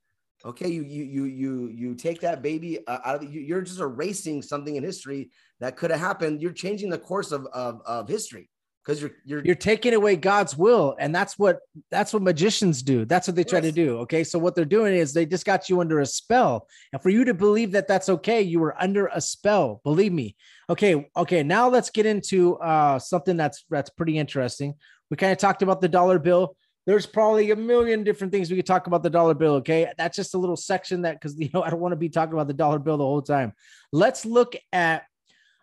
[0.45, 3.79] okay, you, you, you, you, you take that baby uh, out of, you, you're just
[3.79, 6.41] erasing something in history that could have happened.
[6.41, 8.49] You're changing the course of, of, of history
[8.85, 13.03] because you're, you're, You're taking away God's will, and that's what that's what magicians do.
[13.03, 13.97] That's what they try to do.
[13.99, 17.09] Okay, so what they're doing is they just got you under a spell, and for
[17.09, 19.81] you to believe that that's okay, you were under a spell.
[19.83, 20.35] Believe me.
[20.69, 21.41] Okay, okay.
[21.41, 24.75] Now let's get into uh, something that's that's pretty interesting.
[25.09, 26.55] We kind of talked about the dollar bill.
[26.85, 29.55] There's probably a million different things we could talk about the dollar bill.
[29.55, 32.09] Okay, that's just a little section that because you know I don't want to be
[32.09, 33.53] talking about the dollar bill the whole time.
[33.91, 35.03] Let's look at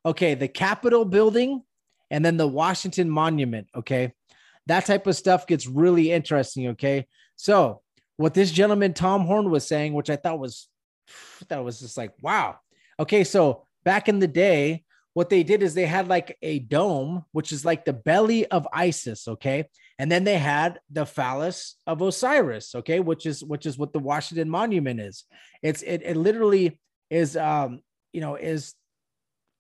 [0.05, 1.63] okay the Capitol building
[2.13, 3.67] and then the Washington Monument.
[3.75, 4.13] Okay.
[4.67, 6.69] That type of stuff gets really interesting.
[6.69, 7.09] Okay.
[7.35, 7.81] So,
[8.19, 10.69] what this gentleman, Tom Horn, was saying, which I thought was,
[11.49, 12.59] that was just like, wow.
[13.01, 13.25] Okay.
[13.25, 17.51] So, back in the day, what they did is they had like a dome, which
[17.51, 19.27] is like the belly of Isis.
[19.27, 19.69] Okay.
[19.99, 22.75] And then they had the phallus of Osiris.
[22.75, 23.01] Okay.
[23.01, 25.25] Which is, which is what the Washington Monument is.
[25.63, 26.79] It's, it, it literally
[27.11, 27.81] is, um,
[28.13, 28.75] you know, is,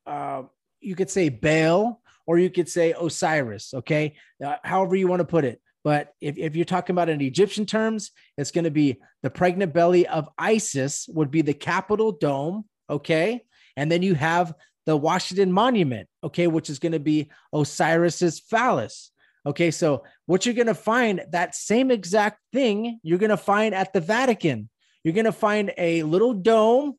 [0.06, 0.42] uh,
[0.80, 4.16] you could say Baal or you could say Osiris, okay?
[4.44, 5.60] Uh, however you want to put it.
[5.84, 9.72] But if, if you're talking about in Egyptian terms, it's going to be the pregnant
[9.72, 13.44] belly of Isis, would be the Capitol dome, okay?
[13.76, 14.54] And then you have
[14.86, 19.11] the Washington Monument, okay, which is going to be Osiris's phallus.
[19.44, 23.74] Okay, so what you're going to find that same exact thing you're going to find
[23.74, 24.68] at the Vatican.
[25.02, 26.94] You're going to find a little dome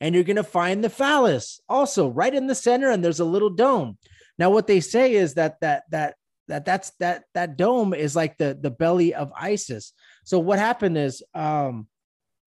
[0.00, 3.24] and you're going to find the phallus also right in the center and there's a
[3.24, 3.98] little dome.
[4.38, 6.14] Now what they say is that that that
[6.46, 9.92] that that's that that dome is like the the belly of Isis.
[10.24, 11.88] So what happened is um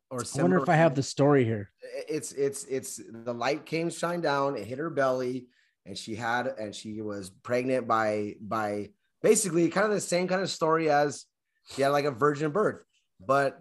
[0.10, 1.72] Or I wonder if I have the story here.
[2.08, 5.48] it's it's it's the light came shine down it hit her belly
[5.86, 8.92] and she had and she was pregnant by by
[9.22, 11.26] basically kind of the same kind of story as
[11.72, 12.84] she had like a virgin birth
[13.26, 13.60] but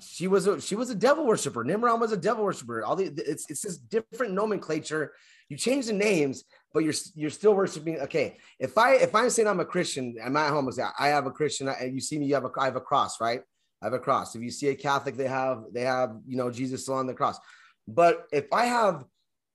[0.00, 1.62] she was a she was a devil worshiper.
[1.64, 2.84] Nimrod was a devil worshiper.
[2.84, 5.12] All the it's it's this different nomenclature.
[5.48, 8.00] You change the names but you're you're still worshiping.
[8.00, 8.38] Okay.
[8.58, 11.30] If i if i'm saying i'm a christian i'm at home I i have a
[11.30, 13.42] christian and you see me you have a i have a cross right?
[13.82, 14.34] I have a cross.
[14.34, 17.14] If you see a Catholic, they have they have you know Jesus still on the
[17.14, 17.38] cross.
[17.86, 19.04] But if I have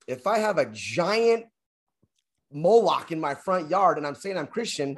[0.06, 1.46] if I have a giant
[2.52, 4.96] Moloch in my front yard and I'm saying I'm Christian,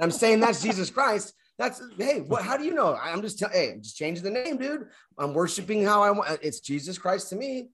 [0.00, 1.34] I'm saying that's Jesus Christ.
[1.58, 2.42] That's hey, what?
[2.42, 2.94] How do you know?
[2.94, 4.86] I'm just hey, I'm just changing the name, dude.
[5.18, 6.38] I'm worshiping how I want.
[6.40, 7.68] It's Jesus Christ to me.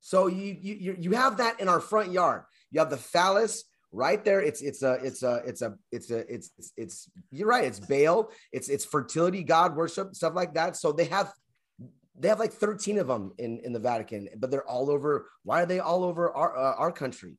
[0.00, 2.44] So you you you you have that in our front yard.
[2.70, 4.40] You have the phallus right there.
[4.40, 7.64] It's it's a it's a it's a it's a it's it's, it's you're right.
[7.64, 8.30] It's Baal.
[8.52, 10.76] It's it's fertility, God worship, stuff like that.
[10.76, 11.30] So they have
[12.18, 15.28] they have like 13 of them in in the Vatican, but they're all over.
[15.44, 17.36] Why are they all over our uh, our country?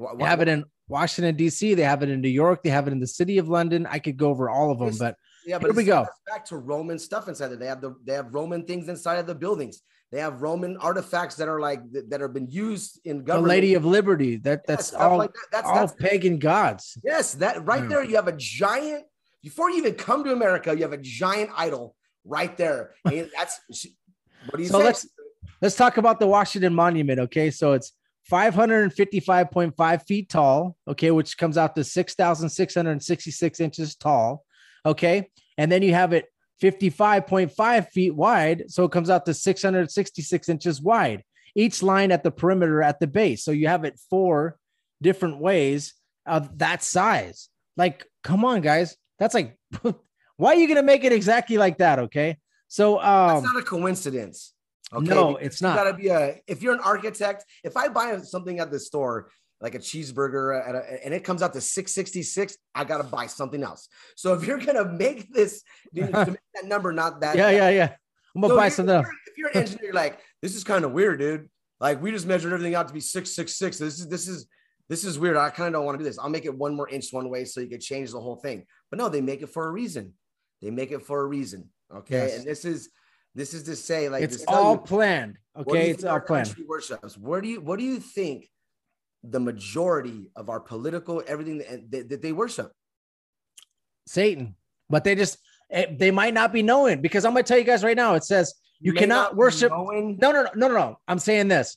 [0.00, 1.74] Why, They have it in Washington D.C.
[1.74, 2.62] They have it in New York.
[2.62, 3.86] They have it in the city of London.
[3.86, 6.06] I could go over all of them, but Yeah, but Here we go.
[6.26, 7.56] Back to Roman stuff inside there.
[7.58, 9.82] They have the they have Roman things inside of the buildings.
[10.10, 13.44] They have Roman artifacts that are like that, have been used in government.
[13.44, 13.48] the.
[13.48, 14.36] Lady of Liberty.
[14.38, 15.46] That that's stuff all like that.
[15.52, 16.98] That's, all that's pagan gods.
[17.04, 17.88] yes, that right Yeah.
[17.88, 18.04] there.
[18.04, 19.04] You have a giant.
[19.42, 21.94] Before you even come to America, you have a giant idol
[22.24, 22.94] right there.
[23.04, 23.60] And that's
[24.46, 24.84] what do you So say?
[24.84, 25.06] let's
[25.62, 27.20] let's talk about the Washington Monument.
[27.20, 27.92] Okay, so it's
[28.30, 30.76] 555.5 feet tall.
[30.86, 34.44] Okay, which comes out to 6,666 inches tall.
[34.86, 35.28] Okay,
[35.58, 36.26] and then you have it
[36.62, 41.24] 55.5 feet wide, so it comes out to 666 inches wide.
[41.54, 43.42] Each line at the perimeter at the base.
[43.42, 44.56] So you have it four
[45.02, 45.94] different ways
[46.26, 47.48] of that size.
[47.76, 48.96] Like, come on, guys.
[49.18, 49.58] That's like,
[50.36, 51.98] why are you gonna make it exactly like that?
[51.98, 52.38] Okay.
[52.68, 54.54] So That's um not a coincidence.
[54.92, 55.76] No, Because it's you not.
[55.76, 59.30] gotta be a if you're an architect, if I buy something at the store,
[59.60, 63.62] like a cheeseburger at a, and it comes out to 666, I gotta buy something
[63.62, 63.88] else.
[64.16, 65.62] So if you're gonna make this
[65.94, 67.94] dude, to make that number not that yeah, yeah, yeah.
[68.34, 69.06] I'm gonna So buy if something else.
[69.26, 71.48] If you're an engineer, you're like, this is kind of weird, dude.
[71.78, 73.78] Like we just measured everything out to be 666.
[73.78, 74.46] This is this is
[74.88, 75.36] this is weird.
[75.36, 76.18] I kind of don't want to do this.
[76.18, 78.64] I'll make it one more inch one way so you could change the whole thing.
[78.90, 80.14] But no, they make it for a reason.
[80.60, 81.70] They make it for a reason.
[81.94, 82.26] Okay.
[82.26, 82.38] Yes.
[82.38, 82.90] And this is
[83.34, 85.36] this is to say, like It's to all you, planned.
[85.56, 86.54] Okay, it's all planned.
[86.66, 87.16] worships.
[87.16, 88.48] Where do you what do you think
[89.22, 92.72] the majority of our political everything that, that, that they worship?
[94.06, 94.56] Satan,
[94.88, 95.38] but they just
[95.70, 98.14] eh, they might not be knowing because I'm gonna tell you guys right now.
[98.14, 99.70] It says you May cannot worship.
[99.70, 100.98] No, no, no, no, no, no.
[101.06, 101.76] I'm saying this.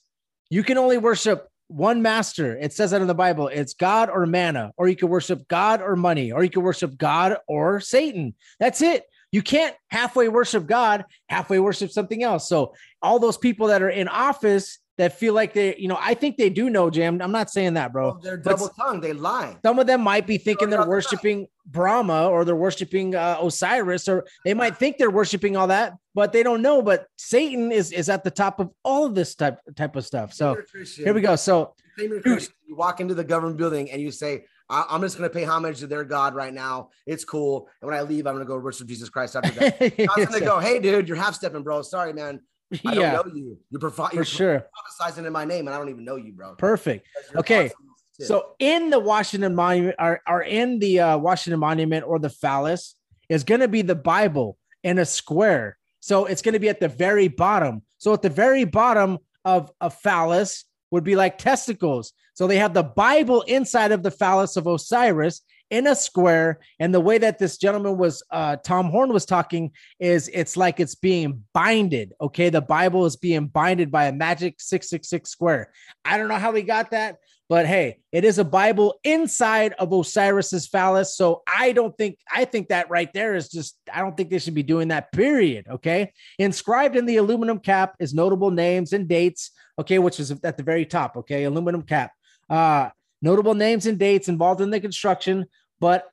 [0.49, 2.57] You can only worship one master.
[2.57, 3.47] It says that in the Bible.
[3.47, 6.97] It's God or mammon, or you can worship God or money, or you can worship
[6.97, 8.35] God or Satan.
[8.59, 9.03] That's it.
[9.33, 12.47] You can't halfway worship God, halfway worship something else.
[12.47, 16.13] So all those people that are in office that feel like they, you know, I
[16.13, 17.19] think they do know, Jim.
[17.19, 18.09] I'm not saying that, bro.
[18.09, 19.03] Well, they're double tongued.
[19.03, 19.57] They lie.
[19.65, 20.89] some of them might be thinking they're out the back.
[20.89, 25.95] worshiping Brahma or they're worshiping uh, Osiris, or they might think they're worshiping all that,
[26.13, 26.83] but they don't know.
[26.83, 30.31] But Satan is is at the top of all of this type type of stuff.
[30.31, 31.05] So You're a Christian.
[31.05, 31.35] here we go.
[31.35, 34.85] So Claim you're a Christian, You walk into the government building and you say, I-
[34.89, 36.89] I'm just going to pay homage to their God right now.
[37.05, 37.69] It's cool.
[37.81, 39.79] And when I leave, I'm going to go worship Jesus Christ after that.
[39.79, 41.81] God's going to go, Hey, dude, you're half stepping, bro.
[41.83, 42.41] Sorry, man.
[42.73, 43.57] I yeah, don't know you.
[43.69, 44.65] You're, profi- for you're sure,
[45.01, 46.55] prophesizing in my name and I don't even know you, bro.
[46.55, 47.07] perfect.
[47.35, 47.71] Okay.
[48.19, 52.95] So in the Washington Monument, or, or in the uh, Washington Monument or the phallus
[53.29, 55.77] is going to be the Bible in a square.
[55.99, 57.83] So it's going to be at the very bottom.
[57.97, 62.13] So at the very bottom of a phallus would be like testicles.
[62.33, 65.41] So they have the Bible inside of the phallus of Osiris
[65.73, 66.59] in a square.
[66.79, 70.79] And the way that this gentleman was, uh, Tom Horn was talking, is it's like
[70.79, 72.13] it's being binded.
[72.21, 72.49] Okay.
[72.49, 75.71] The Bible is being binded by a magic 666 square.
[76.05, 77.17] I don't know how we got that,
[77.49, 81.17] but hey, it is a Bible inside of Osiris's phallus.
[81.17, 84.39] So I don't think, I think that right there is just, I don't think they
[84.39, 85.65] should be doing that, period.
[85.67, 86.13] Okay.
[86.37, 89.49] Inscribed in the aluminum cap is notable names and dates.
[89.79, 89.97] Okay.
[89.97, 91.17] Which is at the very top.
[91.17, 91.45] Okay.
[91.45, 92.11] Aluminum cap.
[92.53, 92.89] Uh,
[93.21, 95.45] notable names and dates involved in the construction,
[95.79, 96.07] but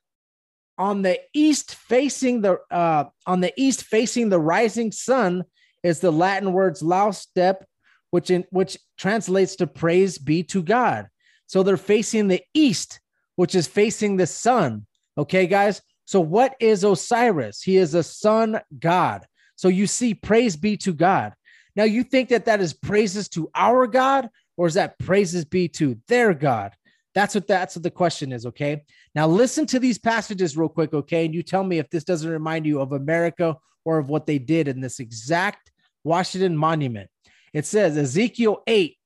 [0.77, 5.43] on the east facing the uh on the east facing the rising sun
[5.83, 7.65] is the Latin words laus step
[8.11, 11.07] which in which translates to praise be to God.
[11.47, 12.99] So they're facing the east,
[13.35, 14.85] which is facing the sun.
[15.17, 15.81] Okay, guys.
[16.05, 17.61] So what is Osiris?
[17.61, 19.25] He is a sun god.
[19.55, 21.33] So you see, praise be to God.
[21.75, 25.67] Now you think that that is praises to our God, or is that praises be
[25.69, 26.73] to their God?
[27.13, 28.45] That's what that's what the question is.
[28.45, 28.83] Okay.
[29.15, 30.93] Now listen to these passages real quick.
[30.93, 34.25] Okay, and you tell me if this doesn't remind you of America or of what
[34.25, 35.71] they did in this exact
[36.03, 37.09] Washington monument.
[37.53, 38.97] It says Ezekiel 8,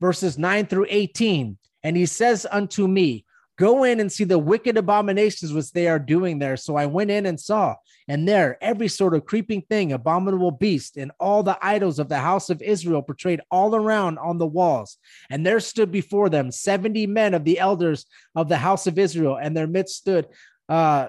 [0.00, 1.56] verses 9 through 18.
[1.82, 3.24] And he says unto me,
[3.56, 6.56] Go in and see the wicked abominations which they are doing there.
[6.56, 7.76] So I went in and saw,
[8.08, 12.18] and there every sort of creeping thing, abominable beast, and all the idols of the
[12.18, 14.98] house of Israel portrayed all around on the walls.
[15.30, 19.38] And there stood before them 70 men of the elders of the house of Israel,
[19.40, 20.28] and their midst stood
[20.68, 21.08] uh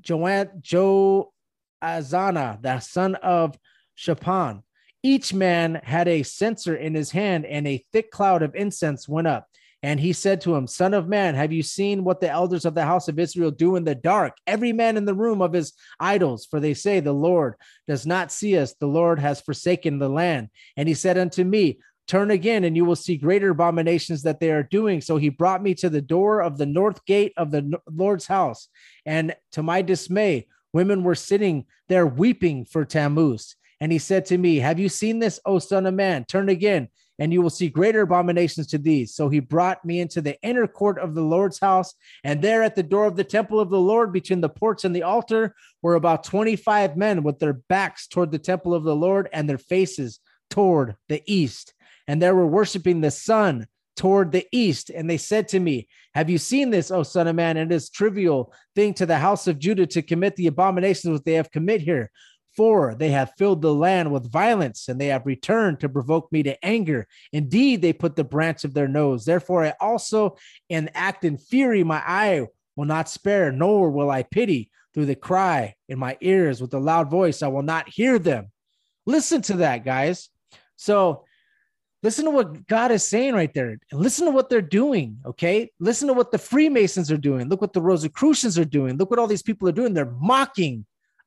[0.00, 0.62] Joanne
[1.82, 3.58] Azana, the son of
[3.94, 4.62] Shaphan.
[5.02, 9.26] Each man had a censer in his hand, and a thick cloud of incense went
[9.26, 9.46] up.
[9.82, 12.74] And he said to him, Son of man, have you seen what the elders of
[12.74, 14.36] the house of Israel do in the dark?
[14.46, 17.54] Every man in the room of his idols, for they say, The Lord
[17.88, 20.50] does not see us, the Lord has forsaken the land.
[20.76, 24.50] And he said unto me, Turn again, and you will see greater abominations that they
[24.50, 25.00] are doing.
[25.00, 28.68] So he brought me to the door of the north gate of the Lord's house.
[29.06, 33.54] And to my dismay, women were sitting there weeping for Tammuz.
[33.80, 36.24] And he said to me, Have you seen this, O son of man?
[36.24, 36.88] Turn again,
[37.20, 39.14] and you will see greater abominations to these.
[39.14, 41.94] So he brought me into the inner court of the Lord's house.
[42.24, 44.96] And there at the door of the temple of the Lord, between the porch and
[44.96, 49.28] the altar, were about 25 men with their backs toward the temple of the Lord
[49.32, 50.18] and their faces
[50.50, 51.74] toward the east
[52.10, 54.90] and they were worshiping the sun toward the east.
[54.90, 57.56] And they said to me, Have you seen this, O son of man?
[57.56, 61.22] And it is trivial thing to the house of Judah to commit the abominations which
[61.22, 62.10] they have commit here.
[62.56, 66.42] For they have filled the land with violence, and they have returned to provoke me
[66.42, 67.06] to anger.
[67.32, 69.24] Indeed, they put the branch of their nose.
[69.24, 70.36] Therefore, I also,
[70.68, 72.46] in act in fury, my eye
[72.76, 74.70] will not spare, nor will I pity.
[74.92, 78.50] Through the cry in my ears with a loud voice, I will not hear them.
[79.06, 80.30] Listen to that, guys.
[80.74, 81.24] So
[82.02, 83.78] Listen to what God is saying right there.
[83.92, 85.18] Listen to what they're doing.
[85.26, 85.70] Okay.
[85.80, 87.48] Listen to what the Freemasons are doing.
[87.48, 88.96] Look what the Rosicrucians are doing.
[88.96, 89.92] Look what all these people are doing.
[89.92, 90.86] They're mocking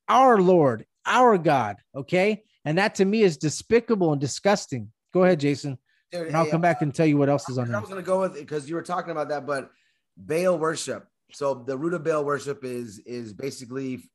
[0.10, 1.78] our Lord, our God.
[1.96, 2.44] Okay.
[2.66, 4.92] And that to me is despicable and disgusting.
[5.14, 5.78] Go ahead, Jason.
[6.12, 7.78] Dude, and I'll hey, come back and tell you what else is on there.
[7.78, 9.72] I was going to go with it because you were talking about that, but
[10.16, 11.08] Baal worship.
[11.32, 14.10] So the root of Baal worship is is basically,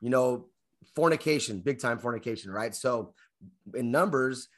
[0.00, 0.46] you know,
[0.96, 2.74] fornication, big time fornication, right?
[2.74, 3.14] So
[3.74, 4.48] in Numbers,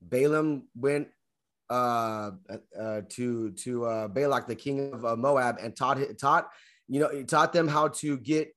[0.00, 1.08] Balaam went
[1.70, 2.32] uh,
[2.78, 6.50] uh, to to uh, Balak, the king of uh, Moab, and taught taught
[6.88, 8.54] you know he taught them how to get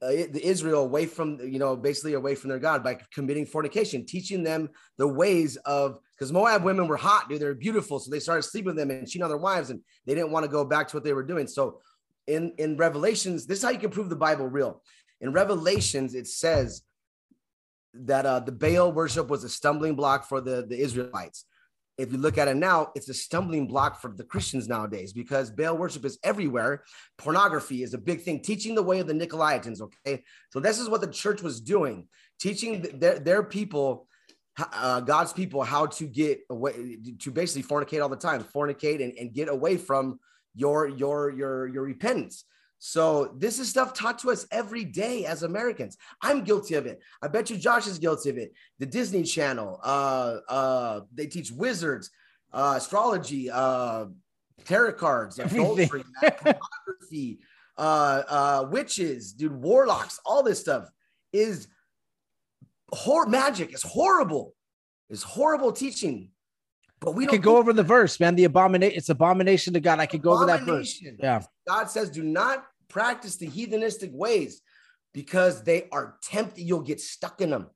[0.00, 4.06] uh, the Israel away from you know basically away from their God by committing fornication,
[4.06, 8.20] teaching them the ways of because Moab women were hot, dude, they're beautiful, so they
[8.20, 10.64] started sleeping with them and cheating on their wives, and they didn't want to go
[10.64, 11.46] back to what they were doing.
[11.46, 11.80] So
[12.26, 14.82] in in Revelations, this is how you can prove the Bible real.
[15.20, 16.82] In Revelations, it says
[17.94, 21.44] that uh, the Baal worship was a stumbling block for the, the Israelites.
[21.98, 25.50] If you look at it now, it's a stumbling block for the Christians nowadays because
[25.50, 26.82] Baal worship is everywhere.
[27.16, 29.80] Pornography is a big thing, teaching the way of the Nicolaitans.
[29.80, 30.22] Okay.
[30.50, 34.08] So, this is what the church was doing, teaching their, their people,
[34.74, 39.14] uh, God's people, how to get away, to basically fornicate all the time, fornicate and,
[39.18, 40.20] and get away from
[40.54, 42.44] your, your, your, your repentance.
[42.88, 45.98] So this is stuff taught to us every day as Americans.
[46.22, 47.00] I'm guilty of it.
[47.20, 48.52] I bet you Josh is guilty of it.
[48.78, 52.10] The Disney Channel, uh, uh, they teach wizards,
[52.52, 54.04] uh, astrology, uh,
[54.66, 57.40] tarot cards, adultery, pornography,
[57.76, 60.88] uh, uh, witches, dude, warlocks, all this stuff
[61.32, 61.66] is
[62.92, 63.72] horror magic.
[63.72, 64.54] It's horrible.
[65.10, 66.30] It's horrible teaching.
[67.00, 68.36] But we could go over the verse, man.
[68.36, 69.98] The abomination, it's abomination to God.
[69.98, 71.02] I could go over that verse.
[71.18, 71.42] Yeah.
[71.66, 74.60] God says, do not practice the heathenistic ways
[75.12, 76.62] because they are tempted.
[76.62, 77.68] You'll get stuck in them.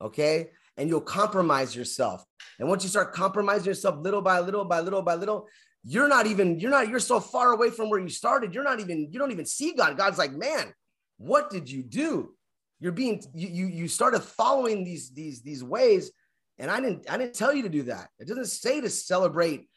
[0.00, 0.50] Okay.
[0.76, 2.24] And you'll compromise yourself.
[2.58, 5.46] And once you start compromising yourself little by little by little by little,
[5.84, 8.54] you're not even, you're not, you're so far away from where you started.
[8.54, 9.96] You're not even, you don't even see God.
[9.96, 10.72] God's like, man,
[11.18, 12.34] what did you do?
[12.80, 16.10] You're being, you, you, you started following these, these, these ways
[16.58, 18.08] and I didn't I didn't tell you to do that.
[18.18, 19.68] It doesn't say to celebrate,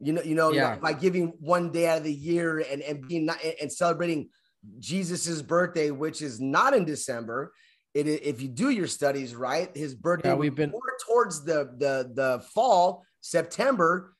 [0.00, 0.76] you know, you know, yeah.
[0.76, 4.28] by giving one day out of the year and, and being not and celebrating
[4.78, 7.52] Jesus's birthday, which is not in December.
[7.94, 11.74] It, if you do your studies right, his birthday yeah, we've been more towards the
[11.78, 14.14] the the fall, September.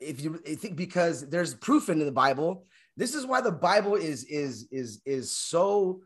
[0.00, 2.66] If you think because there's proof in the Bible,
[2.96, 6.02] this is why the Bible is is is is so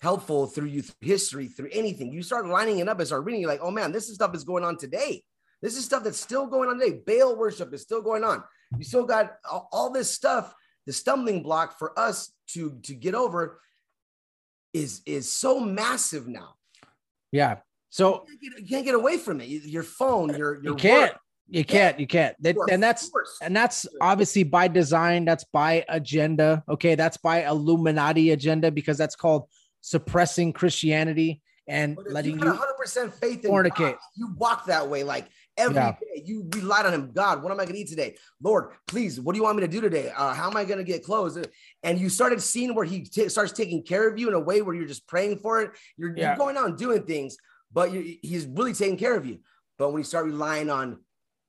[0.00, 2.12] helpful through you through history, through anything.
[2.12, 4.42] You start lining it up and start reading, you're like, oh man, this stuff is
[4.42, 5.22] going on today.
[5.62, 7.00] This is stuff that's still going on today.
[7.06, 8.42] Baal worship is still going on.
[8.76, 9.36] You still got
[9.72, 10.54] all, this stuff.
[10.86, 13.60] The stumbling block for us to to get over
[14.72, 16.54] is is so massive now.
[17.30, 17.58] Yeah.
[17.90, 19.46] So You can't get, you can't get away from it.
[19.46, 21.12] Your phone, your your you can't.
[21.12, 22.00] work, You can't.
[22.00, 22.34] You can't.
[22.44, 23.10] Are and that's
[23.40, 25.24] and that's obviously by design.
[25.24, 26.64] That's by agenda.
[26.68, 29.48] Okay, that's by Illuminati agenda because that's called
[29.82, 32.52] suppressing Christianity and letting you you.
[32.52, 33.76] 100% faith in fornicate.
[33.76, 35.80] God, you walk that way like every day.
[36.14, 36.22] Yeah.
[36.24, 37.12] You relied on him.
[37.12, 38.16] God, what am I going to eat today?
[38.42, 40.10] Lord, please, what do you want me to do today?
[40.16, 41.38] Uh, how am I going to get clothes?
[41.82, 44.62] And you started seeing where he ta- starts taking care of you in a way
[44.62, 45.70] where you're just praying for it.
[45.96, 46.28] You're, Yeah.
[46.28, 47.36] you're going out and doing things,
[47.72, 49.38] but you, he's really taking care of you.
[49.78, 50.98] But when you start relying on,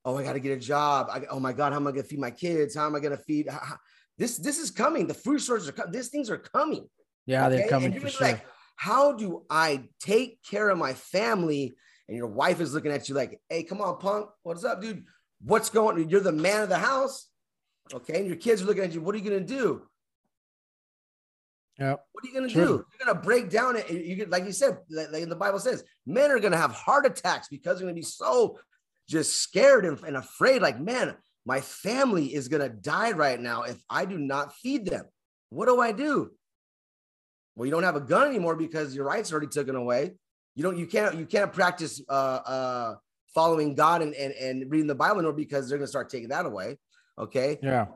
[0.06, 1.08] oh, I got to get a job.
[1.12, 2.76] I, oh my God, how am I going to feed my kids?
[2.76, 3.48] How am I going to feed?
[3.50, 3.78] how-
[4.18, 5.08] this this is coming.
[5.08, 5.92] The food shortages are coming.
[5.92, 6.88] These things are coming.
[7.26, 7.56] Yeah, Okay?
[7.58, 8.28] they're coming you're for sure.
[8.28, 8.46] Like,
[8.76, 11.74] how do I take care of my family?
[12.08, 14.30] And your wife is looking at you like, hey, come on, punk.
[14.44, 15.06] What's up, dude?
[15.42, 16.10] What's going on?
[16.10, 17.30] You're the man of the house.
[17.94, 18.18] Okay.
[18.18, 19.02] And your kids are looking at you.
[19.02, 19.84] What are you going to do?
[21.80, 21.96] yeah.
[22.12, 22.60] What are you going to do?
[22.60, 23.90] You're going to break down it.
[23.90, 27.06] You get, like you said, like the Bible says, men are going to have heart
[27.06, 28.60] attacks because they're going to be so
[29.10, 30.62] just scared and, and afraid.
[30.62, 34.86] Like, man, my family is going to die right now if I do not feed
[34.86, 35.06] them.
[35.50, 36.32] What do I do?
[37.56, 40.14] Well, you don't have a gun anymore because your rights are already taken away.
[40.56, 42.96] You don't, you can't, you can't practice uh, uh,
[43.34, 46.30] following God and, and, and reading the Bible anymore because they're going to start taking
[46.30, 46.78] that away.
[47.18, 47.60] Okay.
[47.62, 47.88] Yeah.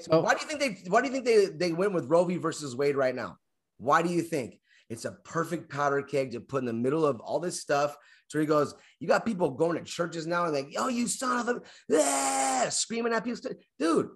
[0.00, 2.24] So- why do you think they why do you think they they went with Roe
[2.24, 3.38] v versus Wade right now?
[3.78, 4.60] Why do you think
[4.90, 7.96] it's a perfect powder keg to put in the middle of all this stuff?
[8.28, 11.48] So he goes, you got people going to churches now and like, oh, you son
[11.48, 11.62] of a
[11.96, 14.08] ah, screaming at people, dude.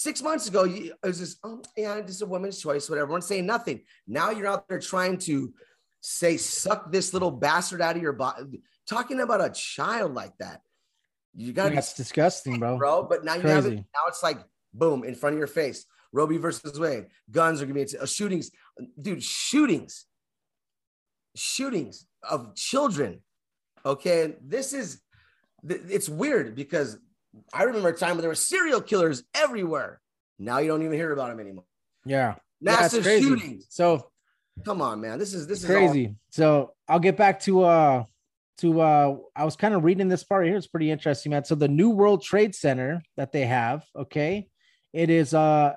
[0.00, 3.04] Six months ago, you, it was just, oh yeah, just a woman's choice, whatever.
[3.04, 3.82] Everyone's saying nothing.
[4.08, 5.52] Now you're out there trying to
[6.00, 10.62] say, suck this little bastard out of your body, talking about a child like that.
[11.34, 12.78] You gotta be That's disgusting, bro.
[12.78, 13.02] bro.
[13.02, 13.74] But now you have it.
[13.74, 14.38] Now it's like
[14.72, 15.84] boom in front of your face.
[16.14, 16.38] Roe v.
[16.38, 17.08] versus Wade.
[17.30, 18.50] Guns are gonna be uh, shootings,
[18.98, 19.22] dude.
[19.22, 20.06] Shootings,
[21.36, 23.20] shootings of children.
[23.84, 25.02] Okay, this is
[25.68, 26.98] it's weird because
[27.52, 30.00] I remember a time when there were serial killers everywhere.
[30.38, 31.64] Now you don't even hear about them anymore.
[32.04, 32.34] Yeah.
[32.60, 33.24] Yeah, Massive crazy.
[33.26, 33.66] shootings.
[33.70, 34.10] So
[34.64, 35.18] Come on, man.
[35.18, 36.16] This is this is all- crazy.
[36.30, 38.04] So I'll get back to uh
[38.58, 40.56] to uh I was kind of reading this part here.
[40.56, 41.44] It's pretty interesting, man.
[41.44, 44.48] So the New World Trade Center that they have, okay,
[44.92, 45.74] it is uh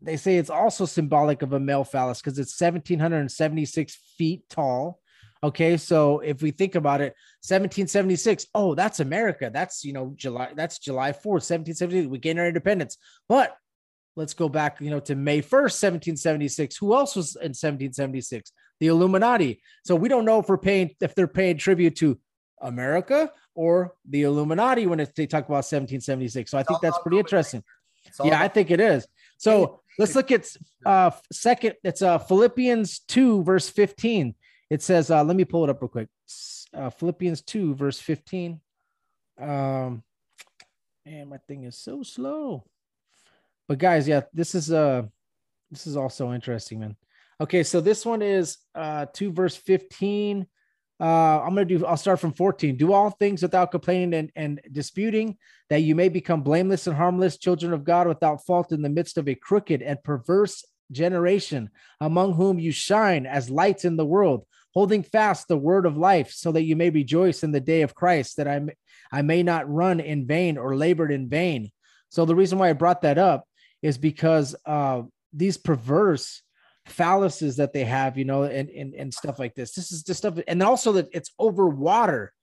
[0.00, 5.00] they say it's also symbolic of a male phallus because it's 1776 feet tall.
[5.42, 9.50] Okay, so if we think about it, 1776, oh, that's America.
[9.52, 12.08] That's you know July, that's July 4th, 1776.
[12.08, 12.96] We gain our independence.
[13.28, 13.56] But
[14.16, 15.76] let's go back, you know, to May 1st,
[16.10, 16.76] 1776.
[16.78, 18.50] Who else was in 1776?
[18.80, 19.62] The Illuminati.
[19.84, 22.18] So we don't know if we're paying if they're paying tribute to
[22.60, 26.50] America or the Illuminati when it's, they talk about 1776.
[26.50, 27.62] So I think that's pretty interesting.
[28.24, 29.06] Yeah, I think it is.
[29.38, 30.46] So let's look at
[30.84, 31.74] uh second.
[31.84, 34.34] It's uh Philippians 2, verse 15.
[34.68, 36.08] It says, uh, let me pull it up real quick.
[36.74, 38.60] Uh, Philippians 2, verse 15.
[39.40, 40.02] Um,
[41.04, 42.64] man, my thing is so slow.
[43.68, 45.02] But guys, yeah, this is uh
[45.70, 46.96] this is also interesting, man.
[47.40, 50.46] Okay, so this one is uh 2 verse 15.
[50.98, 52.76] Uh I'm gonna do I'll start from 14.
[52.76, 55.36] Do all things without complaining and, and disputing,
[55.68, 59.18] that you may become blameless and harmless, children of God without fault in the midst
[59.18, 64.46] of a crooked and perverse generation, among whom you shine as lights in the world,
[64.76, 67.94] holding fast the word of life, so that you may rejoice in the day of
[67.94, 68.74] Christ, that I may,
[69.10, 71.70] I may not run in vain or labored in vain.
[72.10, 73.48] So the reason why I brought that up
[73.80, 75.02] is because uh,
[75.32, 76.42] these perverse
[76.90, 79.72] phalluses that they have, you know, and, and and stuff like this.
[79.72, 82.34] This is just stuff, and also that it's over water.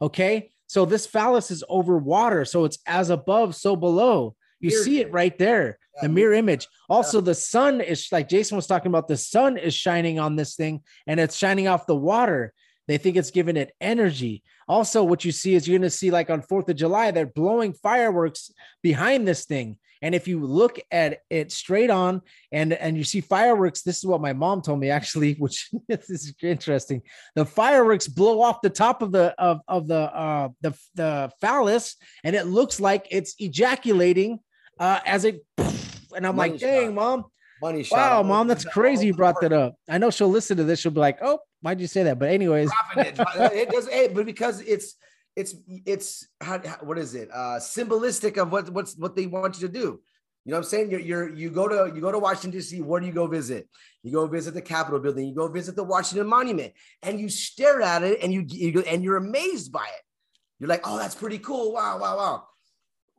[0.00, 4.36] Okay, so this phallus is over water, so it's as above, so below.
[4.60, 6.68] You see it right there, the mirror image.
[6.88, 9.08] Also, the sun is like Jason was talking about.
[9.08, 12.52] The sun is shining on this thing, and it's shining off the water.
[12.86, 14.42] They think it's giving it energy.
[14.68, 17.26] Also, what you see is you're going to see like on Fourth of July, they're
[17.26, 18.52] blowing fireworks
[18.82, 19.78] behind this thing.
[20.02, 24.06] And if you look at it straight on and and you see fireworks, this is
[24.06, 27.02] what my mom told me actually, which is interesting.
[27.34, 31.96] The fireworks blow off the top of the of, of the uh the the phallus,
[32.24, 34.40] and it looks like it's ejaculating
[34.80, 35.44] uh as it
[36.16, 36.94] and I'm Money like, dang, shot.
[36.94, 37.24] mom,
[37.62, 37.96] money shot.
[37.96, 39.76] wow, mom, that's crazy you brought that up.
[39.88, 42.18] I know she'll listen to this, she'll be like, oh, why'd you say that?
[42.18, 43.14] But anyways, it.
[43.16, 44.96] Dro- it does, hey, but because it's
[45.36, 45.54] it's
[45.86, 47.28] it's how, how- what is it?
[47.32, 50.00] Uh, symbolistic of what what's what they want you to do.
[50.46, 50.90] You know what I'm saying?
[50.90, 52.80] You're, you're you go to you go to Washington D.C.
[52.80, 53.68] Where do you go visit?
[54.02, 55.28] You go visit the Capitol building.
[55.28, 56.72] You go visit the Washington Monument,
[57.02, 60.02] and you stare at it, and you, you go, and you're amazed by it.
[60.58, 61.72] You're like, oh, that's pretty cool.
[61.74, 62.44] Wow, wow, wow.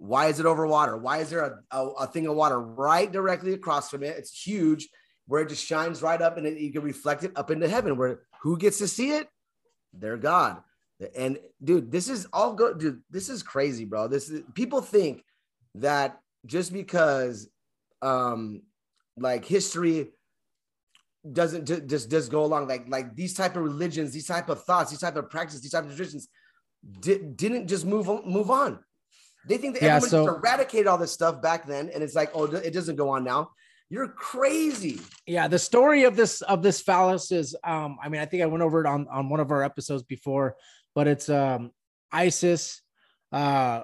[0.01, 0.97] Why is it over water?
[0.97, 4.17] Why is there a, a, a thing of water right directly across from it?
[4.17, 4.89] It's huge,
[5.27, 7.95] where it just shines right up, and it, you can reflect it up into heaven.
[7.95, 9.27] Where who gets to see it?
[9.93, 10.63] Their God.
[11.15, 12.79] And dude, this is all good.
[12.79, 14.07] Dude, this is crazy, bro.
[14.07, 15.23] This is people think
[15.75, 17.47] that just because
[18.01, 18.63] um
[19.17, 20.09] like history
[21.31, 24.63] doesn't ju- just just go along like like these type of religions these type of
[24.63, 26.27] thoughts these type of practices these type of traditions
[26.99, 28.79] di- didn't just move on, move on
[29.47, 32.15] they think that Yeah, everyone so- just eradicated all this stuff back then and it's
[32.15, 33.51] like oh it doesn't go on now.
[33.89, 35.01] You're crazy.
[35.27, 38.45] Yeah the story of this of this phallus is um i mean i think i
[38.45, 40.55] went over it on on one of our episodes before
[40.95, 41.71] but it's um
[42.11, 42.81] isis
[43.33, 43.81] uh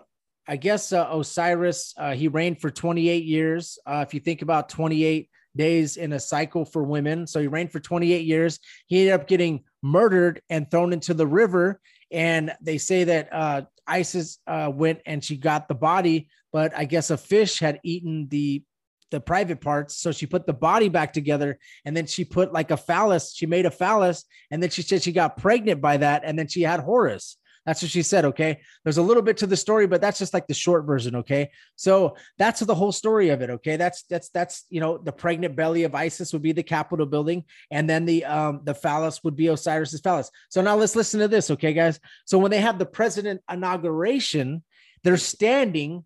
[0.48, 3.78] i guess uh, osiris uh, he reigned for 28 years.
[3.86, 7.72] Uh if you think about 28 days in a cycle for women so he reigned
[7.72, 8.60] for 28 years.
[8.86, 11.82] He ended up getting murdered and thrown into the river
[12.12, 16.86] and they say that uh isis uh went and she got the body but i
[16.86, 18.64] guess a fish had eaten the
[19.12, 19.98] the private parts.
[19.98, 23.34] So she put the body back together and then she put like a phallus.
[23.34, 26.24] She made a phallus and then she said she got pregnant by that.
[26.26, 27.38] And then she had Horus.
[27.68, 28.24] That's what she said.
[28.24, 28.62] Okay.
[28.86, 31.18] There's a little bit to the story, but that's just like the short version.
[31.18, 31.52] Okay.
[31.76, 33.50] So that's the whole story of it.
[33.50, 33.76] Okay.
[33.76, 37.44] That's, that's, that's, you know, the pregnant belly of Isis would be the Capitol building.
[37.70, 40.32] And then the, um, the phallus would be Osiris's phallus.
[40.48, 41.52] So now let's listen to this.
[41.52, 42.00] Okay, guys.
[42.26, 44.64] So when they have the president inauguration,
[45.04, 46.06] they're standing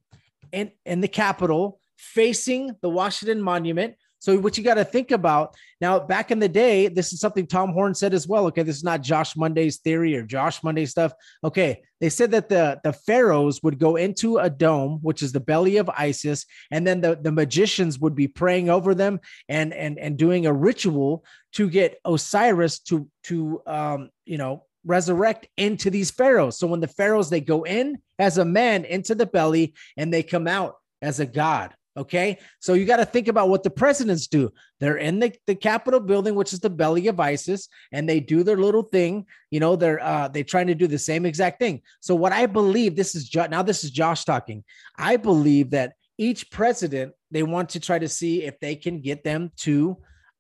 [0.51, 3.93] in, in the Capitol facing the Washington Monument.
[4.22, 7.47] So what you got to think about now, back in the day, this is something
[7.47, 8.45] Tom Horn said as well.
[8.45, 11.11] Okay, this is not Josh Monday's theory or Josh Monday stuff.
[11.43, 15.39] Okay, they said that the the pharaohs would go into a dome, which is the
[15.39, 19.19] belly of Isis, and then the the magicians would be praying over them
[19.49, 25.47] and and and doing a ritual to get Osiris to to um you know resurrect
[25.57, 26.59] into these pharaohs.
[26.59, 30.22] So when the pharaohs they go in as a man into the belly and they
[30.22, 31.74] come out as a god.
[31.98, 32.39] Okay.
[32.60, 34.52] So you got to think about what the presidents do.
[34.80, 38.44] They're in the, the Capitol building, which is the belly of Isis, and they do
[38.44, 39.26] their little thing.
[39.50, 41.82] You know, they're uh they're trying to do the same exact thing.
[42.00, 44.64] So what I believe this is jo- now this is Josh talking.
[44.98, 49.26] I believe that each president they want to try to see if they can get
[49.26, 49.98] them to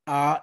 [0.07, 0.37] uh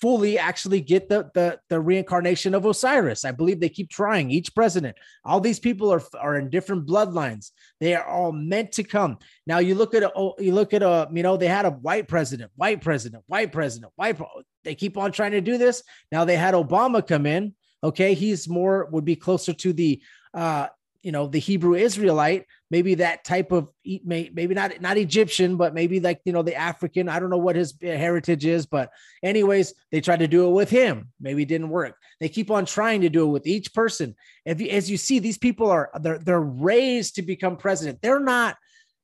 [0.00, 3.24] fully actually get the the the reincarnation of Osiris.
[3.24, 4.96] I believe they keep trying each president.
[5.24, 7.50] All these people are are in different bloodlines.
[7.80, 9.18] They are all meant to come.
[9.46, 11.70] Now you look at a oh, you look at a you know they had a
[11.70, 14.18] white president, white president, white president, white
[14.64, 15.82] they keep on trying to do this.
[16.10, 17.54] Now they had Obama come in.
[17.82, 20.68] Okay, he's more would be closer to the uh
[21.02, 25.56] you know the Hebrew Israelite, maybe that type of e- may- maybe not not Egyptian,
[25.56, 27.08] but maybe like you know the African.
[27.08, 28.90] I don't know what his heritage is, but
[29.22, 31.12] anyways, they tried to do it with him.
[31.20, 31.96] Maybe it didn't work.
[32.18, 34.16] They keep on trying to do it with each person.
[34.44, 38.02] If you, as you see, these people are they're they're raised to become president.
[38.02, 38.56] They're not.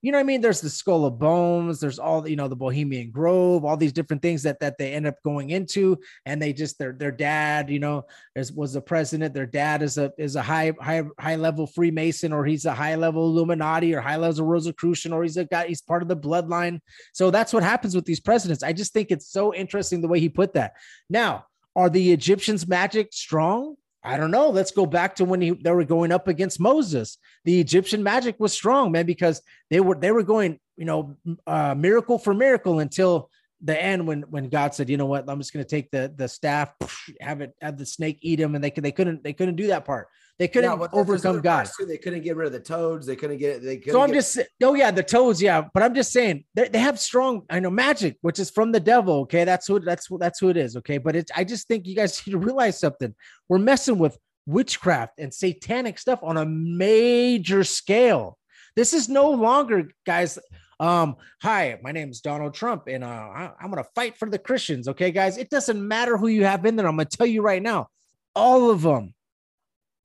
[0.03, 0.41] You know what I mean?
[0.41, 1.79] There's the Skull of Bones.
[1.79, 5.07] There's all you know, the Bohemian Grove, all these different things that that they end
[5.07, 9.35] up going into, and they just their their dad, you know, is, was the president.
[9.35, 12.95] Their dad is a is a high high high level Freemason, or he's a high
[12.95, 15.67] level Illuminati, or high level Rosicrucian, or he's a guy.
[15.67, 16.81] He's part of the bloodline.
[17.13, 18.63] So that's what happens with these presidents.
[18.63, 20.73] I just think it's so interesting the way he put that.
[21.11, 21.45] Now,
[21.77, 23.77] are the Egyptians' magic strong?
[24.03, 24.49] I don't know.
[24.49, 27.19] Let's go back to when he, they were going up against Moses.
[27.45, 31.75] The Egyptian magic was strong, man, because they were they were going, you know, uh,
[31.75, 33.31] miracle for miracle until
[33.63, 36.13] the end when when God said, you know what, I'm just going to take the
[36.17, 36.75] the staff,
[37.21, 39.69] have it have the snake eat him, and they could they couldn't they couldn't do
[39.69, 40.09] that part.
[40.41, 41.69] They couldn't Yeah, overcome God.
[41.79, 41.85] too.
[41.85, 43.07] They couldn't get rid of the toads.
[43.07, 43.63] They couldn't get.
[43.63, 45.67] They couldn't So I'm get- just oh yeah, the toads, yeah.
[45.75, 48.81] But I'm just saying they, they have strong, I know magic, which is from the
[48.81, 49.21] devil.
[49.21, 50.77] Okay, that's who that's that's who it is.
[50.79, 53.15] Okay, but it's I just think you guys need to realize something.
[53.51, 54.17] We're messing with
[54.47, 58.39] witchcraft and satanic stuff on a major scale.
[58.77, 60.39] This is no longer, guys.
[60.79, 64.39] Um, hi, my name is Donald Trump, and uh, I, I'm gonna fight for the
[64.39, 64.89] Christians.
[64.89, 66.87] Okay, guys, it doesn't matter who you have in there.
[66.89, 67.89] I'm gonna tell you right now,
[68.35, 69.13] all of them,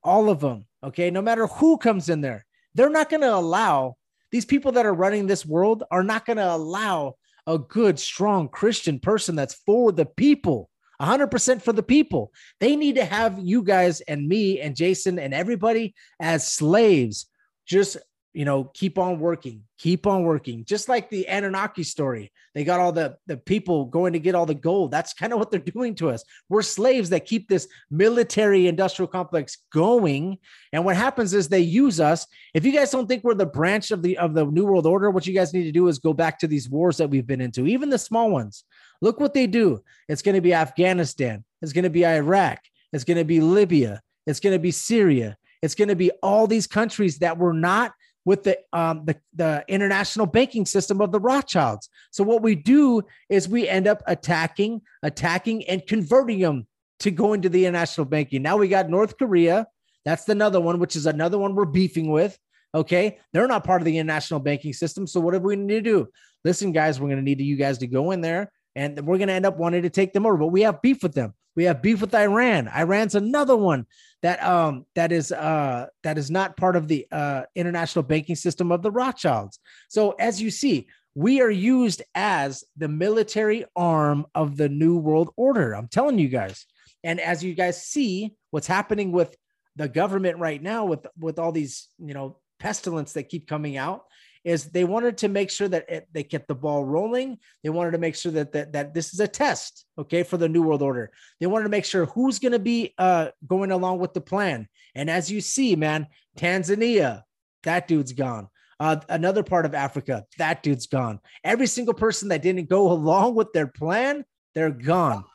[0.05, 0.65] all of them.
[0.83, 2.45] Okay, no matter who comes in there,
[2.75, 3.97] they're not gonna allow
[4.31, 7.15] these people that are running this world are not gonna allow
[7.47, 10.69] a good, strong Christian person that's for the people.
[11.01, 12.31] 100% for the people.
[12.59, 17.27] They need to have you guys and me and Jason and everybody as slaves,
[17.67, 17.97] just
[18.35, 20.65] you know, keep on working, keep on working.
[20.65, 24.45] Just like the Anunnaki story, they got all the the people going to get all
[24.45, 24.91] the gold.
[24.91, 26.21] That's kind of what they're doing to us.
[26.49, 30.37] We're slaves that keep this military industrial complex going.
[30.73, 32.27] And what happens is they use us.
[32.53, 35.11] If you guys don't think we're the branch of the of the New World Order,
[35.11, 37.41] what you guys need to do is go back to these wars that we've been
[37.41, 38.65] into, even the small ones.
[39.01, 39.81] Look what they do.
[40.09, 41.45] It's going to be Afghanistan.
[41.61, 42.59] It's going to be Iraq.
[42.91, 44.01] It's going to be Libya.
[44.27, 45.37] It's going to be Syria.
[45.61, 47.93] It's going to be all these countries that were not
[48.25, 51.89] with the, um, the the international banking system of the Rothschilds.
[52.11, 56.67] So what we do is we end up attacking, attacking, and converting them
[56.99, 58.41] to go into the international banking.
[58.41, 59.67] Now we got North Korea.
[60.03, 62.37] That's another one, which is another one we're beefing with.
[62.73, 65.07] Okay, they're not part of the international banking system.
[65.07, 66.07] So what do we need to do?
[66.43, 69.29] Listen, guys, we're going to need you guys to go in there, and we're going
[69.29, 70.37] to end up wanting to take them over.
[70.37, 71.33] But we have beef with them.
[71.55, 72.67] We have beef with Iran.
[72.67, 73.85] Iran's another one
[74.21, 78.71] that um that is uh that is not part of the uh international banking system
[78.71, 79.59] of the Rothschilds.
[79.87, 85.31] So as you see, we are used as the military arm of the new world
[85.37, 85.73] order.
[85.73, 86.65] I'm telling you guys.
[87.03, 89.35] And as you guys see what's happening with
[89.77, 94.03] the government right now with with all these, you know, pestilence that keep coming out,
[94.45, 97.39] is they wanted to make sure that it, they kept the ball rolling.
[97.63, 100.47] They wanted to make sure that, that that this is a test, okay, for the
[100.47, 101.11] New World Order.
[101.39, 104.67] They wanted to make sure who's going to be uh, going along with the plan.
[104.93, 107.23] And as you see, man, Tanzania,
[107.63, 108.47] that dude's gone.
[108.79, 111.19] Uh, another part of Africa, that dude's gone.
[111.43, 115.25] Every single person that didn't go along with their plan, they're gone.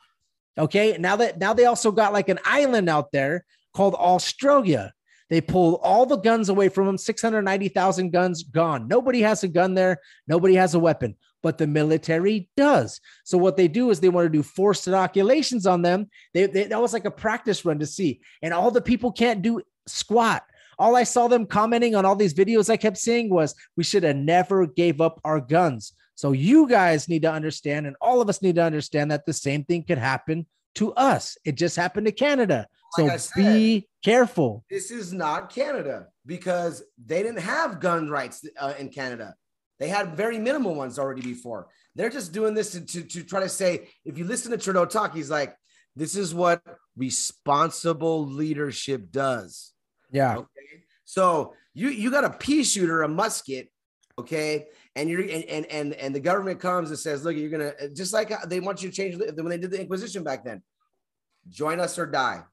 [0.57, 0.97] Okay.
[0.97, 4.93] Now that now they also got like an island out there called Australia.
[5.31, 8.89] They pulled all the guns away from them 690,000 guns gone.
[8.89, 10.01] Nobody has a gun there.
[10.27, 12.99] Nobody has a weapon, but the military does.
[13.23, 16.09] So, what they do is they want to do forced inoculations on them.
[16.33, 18.19] They, they, that was like a practice run to see.
[18.41, 20.43] And all the people can't do squat.
[20.77, 24.03] All I saw them commenting on all these videos I kept seeing was we should
[24.03, 25.93] have never gave up our guns.
[26.15, 29.31] So you guys need to understand, and all of us need to understand that the
[29.31, 31.37] same thing could happen to us.
[31.45, 32.67] It just happened to Canada.
[32.97, 34.65] Like I so said, be careful.
[34.69, 39.35] this is not Canada because they didn't have gun rights uh, in Canada.
[39.79, 41.67] They had very minimal ones already before.
[41.95, 44.85] They're just doing this to, to, to try to say, if you listen to Trudeau
[44.85, 45.55] talk, he's like,
[45.95, 46.61] this is what
[46.95, 49.73] responsible leadership does.
[50.11, 50.37] Yeah.
[50.37, 50.83] Okay.
[51.05, 53.69] So you you got a pea shooter, a musket,
[54.19, 57.73] okay, and you're and and and, and the government comes and says, look, you're gonna
[57.93, 60.61] just like they want you to change when they did the Inquisition back then.
[61.49, 62.43] Join us or die.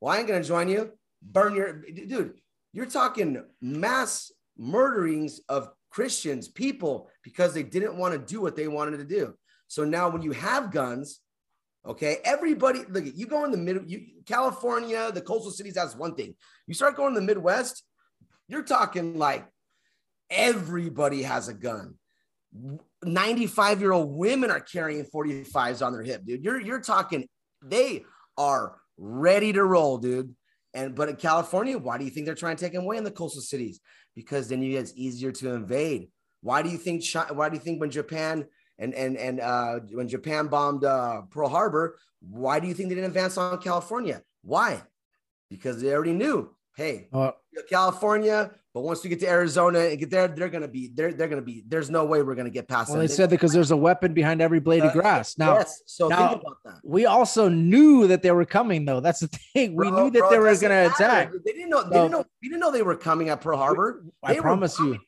[0.00, 0.92] Well, I ain't gonna join you.
[1.22, 2.34] Burn your dude.
[2.72, 8.68] You're talking mass murderings of Christians, people, because they didn't want to do what they
[8.68, 9.34] wanted to do.
[9.68, 11.20] So now, when you have guns,
[11.86, 13.04] okay, everybody look.
[13.14, 15.74] You go in the middle, you California, the coastal cities.
[15.74, 16.34] That's one thing.
[16.66, 17.82] You start going to the Midwest,
[18.48, 19.46] you're talking like
[20.30, 21.94] everybody has a gun.
[23.04, 26.44] 95 year old women are carrying 45s on their hip, dude.
[26.44, 27.28] You're you're talking
[27.62, 28.04] they
[28.38, 30.34] are ready to roll, dude.
[30.74, 33.04] And but in California, why do you think they're trying to take them away in
[33.04, 33.80] the coastal cities?
[34.14, 36.08] Because then you it's easier to invade.
[36.42, 38.44] Why do you think why do you think when Japan
[38.78, 42.94] and and and uh when Japan bombed uh Pearl Harbor, why do you think they
[42.94, 44.22] didn't advance on California?
[44.42, 44.82] Why?
[45.50, 47.32] Because they already knew, hey, Uh,
[47.70, 51.28] California, but once we get to Arizona and get there, they're gonna be they're they're
[51.28, 53.06] gonna be there's no way we're gonna get past well, them.
[53.06, 55.38] they said that because there's a weapon behind every blade of Uh, grass.
[55.38, 55.80] Now, yes.
[55.86, 56.74] So now- think about that.
[56.84, 59.00] we also knew that they were coming, though.
[59.00, 59.76] That's the thing.
[59.76, 60.92] We Bro, knew that bro, they were going to matter.
[60.94, 61.30] attack.
[61.46, 61.84] They didn't know.
[61.84, 62.24] They So- didn't know.
[62.42, 64.04] We didn't know they were coming at Pearl Harbor.
[64.22, 64.84] I They promise you.
[64.84, 65.00] coming-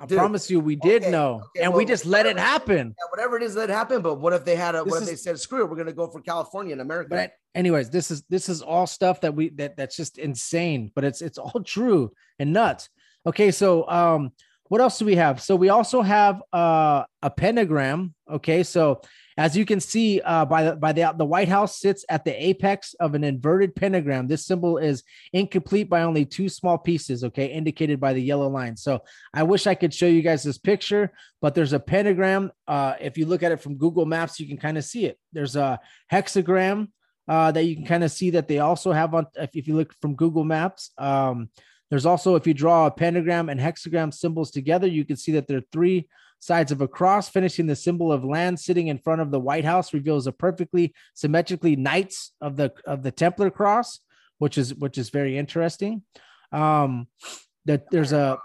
[0.00, 2.94] I dude, promise you, we did okay, know, okay, and we just let it happen.
[2.98, 4.02] yeah, whatever it is that happened.
[4.02, 4.82] But what if they had a?
[4.82, 7.10] This What if they said, "Screw it, we're going to go for California and America"?
[7.10, 11.04] But anyways, this is this is all stuff that we that that's just insane, but
[11.04, 12.88] it's it's all true and nuts.
[13.26, 14.32] Okay, so um,
[14.68, 15.40] what else do we have?
[15.40, 18.14] So we also have uh a pentagram.
[18.30, 19.00] Okay, so
[19.36, 22.32] as you can see, uh, by the by the the White House sits at the
[22.32, 24.28] apex of an inverted pentagram.
[24.28, 25.02] This symbol is
[25.32, 27.24] incomplete by only two small pieces.
[27.24, 28.76] Okay, indicated by the yellow line.
[28.76, 29.00] So
[29.32, 32.52] I wish I could show you guys this picture, but there's a pentagram.
[32.68, 35.18] Uh, if you look at it from Google Maps, you can kind of see it.
[35.32, 35.80] There's a
[36.12, 36.88] hexagram
[37.26, 39.26] uh, that you can kind of see that they also have on.
[39.34, 41.48] If, you look from Google Maps, um,
[41.90, 45.46] there's also if you draw a pentagram and hexagram symbols together, you can see that
[45.46, 46.08] there are three
[46.40, 49.64] sides of a cross, finishing the symbol of land sitting in front of the White
[49.64, 54.00] House reveals a perfectly symmetrically knights of the of the Templar cross,
[54.38, 56.02] which is which is very interesting.
[56.52, 57.08] Um,
[57.64, 58.38] that there's a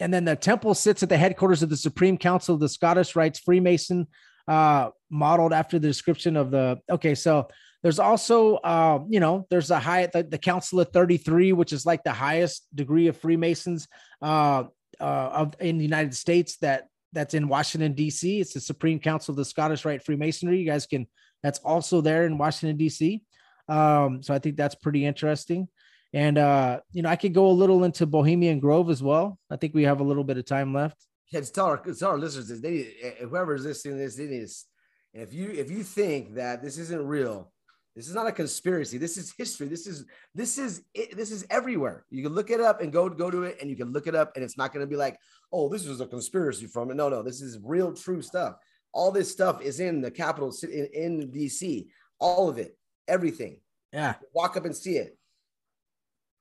[0.00, 3.14] and then the temple sits at the headquarters of the Supreme Council of the Scottish
[3.14, 4.06] Rites Freemason,
[4.48, 6.80] uh, modeled after the description of the.
[6.90, 7.48] Okay, so
[7.82, 11.86] there's also, uh, you know, there's a high the, the Council of 33, which is
[11.86, 13.88] like the highest degree of Freemasons.
[14.20, 14.64] Uh,
[15.00, 18.40] uh, of in the United States that that's in Washington D.C.
[18.40, 20.58] It's the Supreme Council of the Scottish Rite Freemasonry.
[20.58, 21.06] You guys can
[21.42, 23.22] that's also there in Washington D.C.
[23.68, 25.68] Um, so I think that's pretty interesting.
[26.12, 29.38] And uh, you know, I could go a little into Bohemian Grove as well.
[29.50, 30.96] I think we have a little bit of time left.
[31.30, 32.60] Yeah, tell our, tell our listeners this.
[32.60, 34.66] They eh, whoever is listening to this, it is.
[35.14, 37.52] If you if you think that this isn't real,
[37.96, 38.98] this is not a conspiracy.
[38.98, 39.66] This is history.
[39.66, 42.04] This is this is it, this is everywhere.
[42.10, 44.14] You can look it up and go go to it, and you can look it
[44.14, 45.18] up, and it's not going to be like,
[45.52, 46.94] oh, this is a conspiracy from it.
[46.94, 48.56] No, no, this is real, true stuff.
[48.92, 51.86] All this stuff is in the capital city in, in DC.
[52.20, 52.76] All of it,
[53.08, 53.58] everything.
[53.92, 55.16] Yeah, Walk up and see it.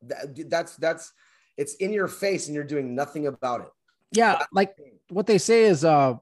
[0.03, 1.11] That, that's that's
[1.57, 3.69] it's in your face, and you're doing nothing about it.
[4.11, 4.45] yeah.
[4.53, 4.75] Like
[5.09, 6.13] what they say is uh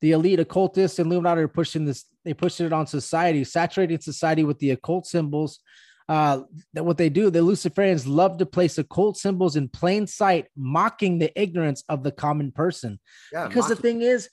[0.00, 4.44] the elite occultists and Illuminati are pushing this, they push it on society, saturating society
[4.44, 5.60] with the occult symbols.
[6.08, 6.42] Uh,
[6.72, 11.18] that what they do, the Luciferians love to place occult symbols in plain sight, mocking
[11.20, 12.98] the ignorance of the common person.
[13.32, 14.28] Yeah, because the thing is,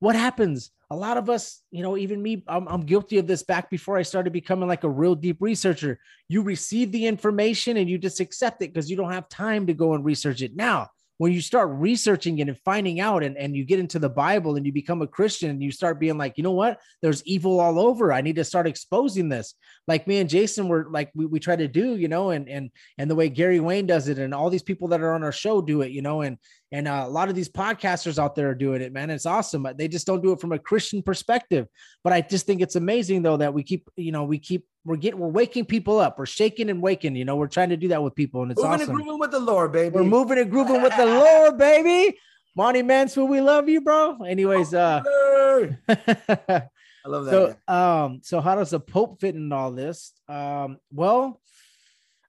[0.00, 0.70] what happens?
[0.90, 3.96] A lot of us, you know, even me, I'm, I'm guilty of this back before
[3.96, 5.98] I started becoming like a real deep researcher.
[6.28, 9.72] You receive the information and you just accept it because you don't have time to
[9.72, 10.54] go and research it.
[10.54, 14.08] Now, when you start researching it and finding out and, and you get into the
[14.08, 16.80] Bible and you become a Christian and you start being like, you know what?
[17.02, 18.12] There's evil all over.
[18.12, 19.54] I need to start exposing this.
[19.86, 22.70] Like me and Jason were like we, we try to do, you know, and and
[22.98, 25.32] and the way Gary Wayne does it and all these people that are on our
[25.32, 26.38] show do it, you know, and
[26.74, 29.08] and uh, a lot of these podcasters out there are doing it, man.
[29.08, 29.64] It's awesome.
[29.76, 31.68] They just don't do it from a Christian perspective.
[32.02, 34.96] But I just think it's amazing though that we keep, you know, we keep we're
[34.96, 36.18] getting we're waking people up.
[36.18, 38.60] We're shaking and waking, you know, we're trying to do that with people and it's
[38.60, 39.94] moving and grooving with the Lord, baby.
[39.94, 42.18] We're moving and grooving with the Lord, baby.
[42.56, 44.24] Monty Mansfield, we love you, bro.
[44.24, 45.00] Anyways, uh
[45.88, 46.62] I
[47.06, 47.56] love that.
[47.68, 50.12] so um so how does the Pope fit in all this?
[50.28, 51.40] Um, well,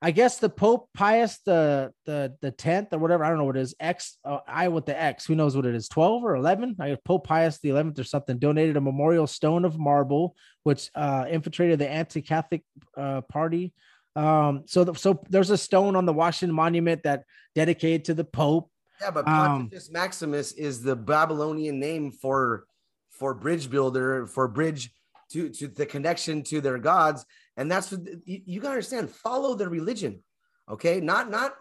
[0.05, 3.57] I guess the Pope Pius the the the tenth or whatever, I don't know what
[3.57, 6.35] it is, X uh, I with the X, who knows what it is, 12 or
[6.35, 6.75] 11?
[6.79, 11.25] I Pope Pius the 11th or something donated a memorial stone of marble which uh
[11.27, 12.63] infiltrated the anti-Catholic
[12.95, 13.73] uh party.
[14.15, 17.23] Um, so the, so there's a stone on the Washington Monument that
[17.55, 18.69] dedicated to the Pope.
[19.01, 22.65] yeah, but um, Maximus is the Babylonian name for
[23.09, 24.91] for bridge builder, for bridge
[25.31, 27.25] to to the connection to their gods,
[27.57, 29.09] and that's what you, you gotta understand.
[29.09, 30.23] Follow the religion,
[30.69, 30.99] okay?
[30.99, 31.55] Not not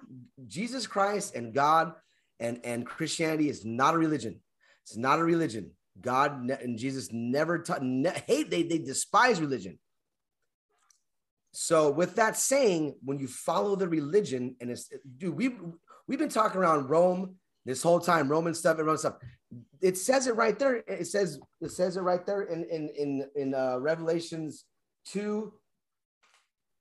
[0.47, 1.93] Jesus Christ and God
[2.41, 4.41] and and Christianity is not a religion.
[4.83, 5.71] It's not a religion.
[6.01, 7.83] God and Jesus never taught.
[7.83, 9.79] Ne- hate they they despise religion.
[11.53, 15.57] So with that saying, when you follow the religion, and it's dude, we
[16.09, 19.17] we've been talking around Rome this whole time, Roman stuff and Roman stuff.
[19.81, 20.83] It says it right there.
[20.89, 24.65] It says it says it right there in in in in uh, Revelations
[25.07, 25.53] two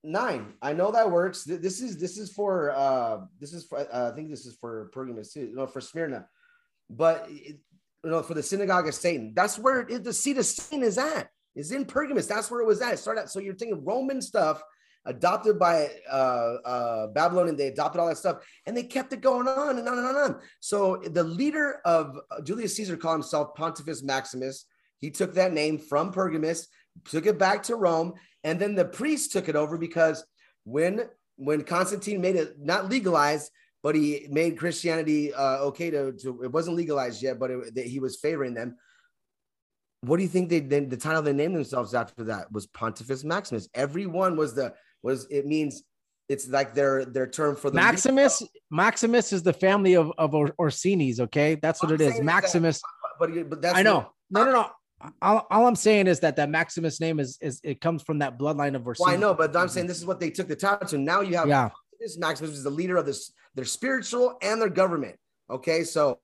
[0.04, 0.54] nine.
[0.62, 1.44] I know that works.
[1.44, 4.90] This is this is for uh this is for uh, I think this is for
[4.94, 6.28] Pergamus too, no for Smyrna,
[6.90, 7.58] but it,
[8.04, 9.34] you know for the synagogue of Satan.
[9.36, 11.30] That's where it, the seat of Satan is at.
[11.56, 12.26] Is in Pergamus.
[12.26, 12.94] That's where it was at.
[12.94, 13.30] It started out.
[13.30, 14.64] So you're thinking Roman stuff
[15.06, 19.22] adopted by uh, uh, Babylon, and they adopted all that stuff, and they kept it
[19.22, 20.42] going on and on and on and on.
[20.60, 24.66] So the leader of Julius Caesar called himself Pontifex Maximus.
[25.00, 26.68] He took that name from Pergamus,
[27.10, 28.14] took it back to Rome,
[28.44, 30.24] and then the priests took it over because
[30.64, 31.02] when
[31.38, 36.52] when Constantine made it not legalized, but he made Christianity uh, okay to, to it
[36.52, 38.78] wasn't legalized yet, but it, that he was favoring them.
[40.02, 43.24] What do you think they, they the title they named themselves after that was Pontifex
[43.24, 43.68] Maximus?
[43.74, 45.84] Everyone was the was it means
[46.30, 50.54] it's like their their term for the Maximus, Maximus is the family of, of Or-
[50.58, 51.56] Orsini's, okay?
[51.56, 52.08] That's what I'm it is.
[52.14, 52.82] saying that- Maximus.
[53.20, 54.12] but but that's I know.
[54.30, 54.70] No, no, no.
[55.22, 58.38] All, all I'm saying is that that Maximus name is is it comes from that
[58.38, 59.06] bloodline of Orsini.
[59.06, 60.98] Well, I know, but I'm saying this is what they took the title to.
[60.98, 61.70] Now you have Yeah.
[62.00, 65.16] this Maximus is the leader of this their spiritual and their government.
[65.50, 66.20] Okay, so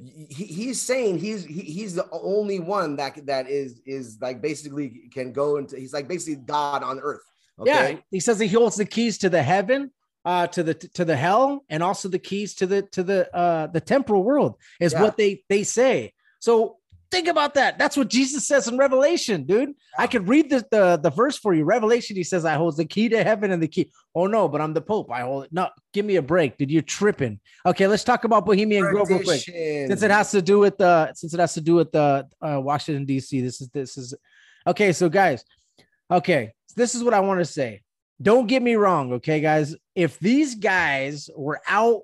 [0.00, 5.08] he, he's saying he's he, he's the only one that that is is like basically
[5.12, 7.22] can go into he's like basically God on earth.
[7.60, 9.90] Okay, Yeah, he says that he holds the keys to the heaven,
[10.24, 13.66] uh, to the to the hell, and also the keys to the to the uh
[13.68, 15.02] the temporal world is Yeah.
[15.02, 16.12] what they they say.
[16.40, 16.77] So
[17.10, 17.78] think about that.
[17.78, 19.74] That's what Jesus says in Revelation, dude.
[19.98, 21.64] I could read the, the the verse for you.
[21.64, 24.60] Revelation, he says, "I hold the key to heaven and the key." Oh no, but
[24.60, 25.10] I'm the Pope.
[25.10, 25.52] I hold it.
[25.52, 26.70] No, give me a break, dude.
[26.70, 27.40] You're tripping.
[27.66, 31.12] Okay, let's talk about Bohemian Grove real quick since it has to do with the
[31.14, 33.40] since it has to do with the uh, Washington D.C.
[33.40, 34.14] This is this is
[34.66, 34.92] okay.
[34.92, 35.44] So guys,
[36.10, 37.82] okay, this is what I want to say.
[38.20, 39.76] Don't get me wrong, okay, guys.
[39.94, 42.02] If these guys were out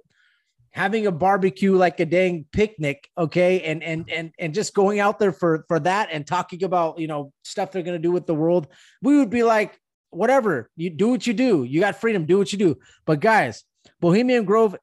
[0.74, 5.18] having a barbecue like a dang picnic, okay, and and and and just going out
[5.18, 8.34] there for for that and talking about you know stuff they're gonna do with the
[8.34, 8.66] world,
[9.00, 9.78] we would be like,
[10.10, 10.68] whatever.
[10.76, 11.64] You do what you do.
[11.64, 12.26] You got freedom.
[12.26, 12.78] Do what you do.
[13.06, 13.64] But guys,
[14.00, 14.76] Bohemian Grove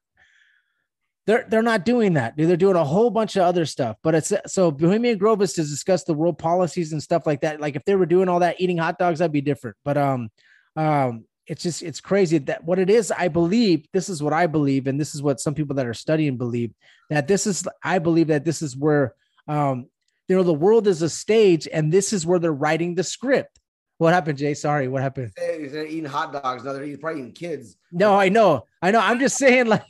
[1.26, 2.36] They're they're not doing that.
[2.36, 2.48] dude.
[2.48, 3.96] They're doing a whole bunch of other stuff.
[4.02, 7.60] But it's so Bohemian Grove is to discuss the world policies and stuff like that.
[7.60, 9.76] Like if they were doing all that, eating hot dogs, that'd be different.
[9.84, 10.30] But um,
[10.74, 13.10] um, it's just it's crazy that what it is.
[13.10, 15.94] I believe this is what I believe, and this is what some people that are
[15.94, 16.72] studying believe
[17.10, 17.66] that this is.
[17.82, 19.14] I believe that this is where
[19.48, 19.86] um,
[20.28, 23.58] you know, the world is a stage, and this is where they're writing the script.
[23.98, 24.54] What happened, Jay?
[24.54, 25.32] Sorry, what happened?
[25.36, 26.64] They're eating hot dogs.
[26.64, 27.76] No, they're eating, probably eating kids.
[27.92, 29.00] No, I know, I know.
[29.00, 29.84] I'm just saying, like,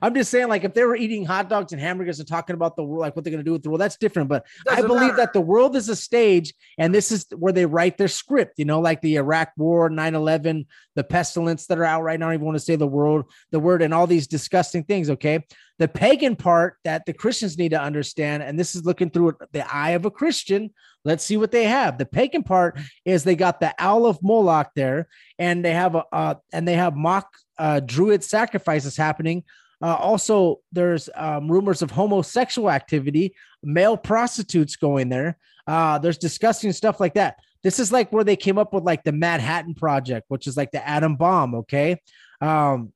[0.00, 2.76] I'm just saying, like, if they were eating hot dogs and hamburgers and talking about
[2.76, 4.28] the world, like what they're going to do with the world, that's different.
[4.28, 5.16] But I Doesn't believe matter.
[5.16, 8.64] that the world is a stage, and this is where they write their script, you
[8.64, 12.26] know, like the Iraq War, 9 11, the pestilence that are out right now.
[12.26, 15.10] I don't even want to say the world, the word, and all these disgusting things.
[15.10, 15.44] Okay.
[15.78, 19.74] The pagan part that the Christians need to understand, and this is looking through the
[19.74, 20.70] eye of a Christian.
[21.04, 21.98] Let's see what they have.
[21.98, 25.08] The pagan part is they got the owl of Moloch there,
[25.38, 27.26] and they have a uh, and they have mock
[27.58, 29.42] uh, druid sacrifices happening.
[29.82, 35.36] Uh, also, there's um, rumors of homosexual activity, male prostitutes going there.
[35.66, 37.36] Uh, there's disgusting stuff like that.
[37.62, 40.70] This is like where they came up with like the Manhattan Project, which is like
[40.70, 41.54] the atom bomb.
[41.56, 42.00] Okay.
[42.40, 42.92] Um,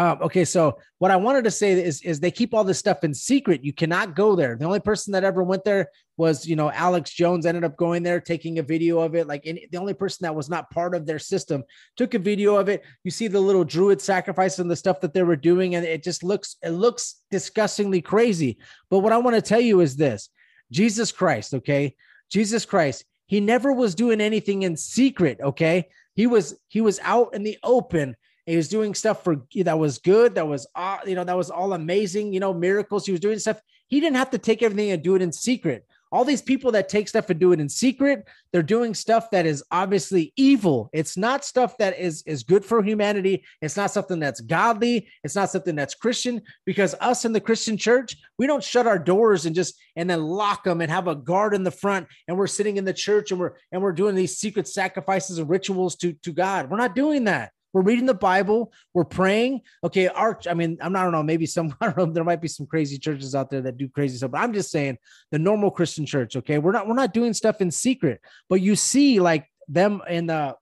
[0.00, 3.04] um, okay, so what I wanted to say is, is they keep all this stuff
[3.04, 3.62] in secret.
[3.62, 4.56] You cannot go there.
[4.56, 8.02] The only person that ever went there was, you know, Alex Jones ended up going
[8.02, 9.26] there, taking a video of it.
[9.26, 11.64] Like any, the only person that was not part of their system
[11.98, 12.82] took a video of it.
[13.04, 16.02] You see the little druid sacrifice and the stuff that they were doing, and it
[16.02, 18.56] just looks, it looks disgustingly crazy.
[18.88, 20.30] But what I want to tell you is this
[20.72, 21.94] Jesus Christ, okay?
[22.30, 25.90] Jesus Christ, he never was doing anything in secret, okay?
[26.14, 28.16] He was he was out in the open.
[28.50, 31.50] He was doing stuff for that was good, that was uh, you know, that was
[31.50, 33.06] all amazing, you know, miracles.
[33.06, 33.60] He was doing stuff.
[33.86, 35.86] He didn't have to take everything and do it in secret.
[36.10, 39.46] All these people that take stuff and do it in secret, they're doing stuff that
[39.46, 40.90] is obviously evil.
[40.92, 43.44] It's not stuff that is is good for humanity.
[43.62, 45.08] It's not something that's godly.
[45.22, 46.42] It's not something that's Christian.
[46.66, 50.24] Because us in the Christian church, we don't shut our doors and just and then
[50.24, 52.08] lock them and have a guard in the front.
[52.26, 55.48] And we're sitting in the church and we're and we're doing these secret sacrifices and
[55.48, 56.68] rituals to to God.
[56.68, 57.52] We're not doing that.
[57.72, 58.72] We're reading the Bible.
[58.94, 59.60] We're praying.
[59.84, 61.22] Okay, our I mean, I'm not, I don't know.
[61.22, 62.06] Maybe some I don't know.
[62.12, 64.70] There might be some crazy churches out there that do crazy stuff, but I'm just
[64.70, 64.98] saying
[65.30, 66.36] the normal Christian church.
[66.36, 70.26] Okay, we're not we're not doing stuff in secret, but you see like them in
[70.26, 70.56] the,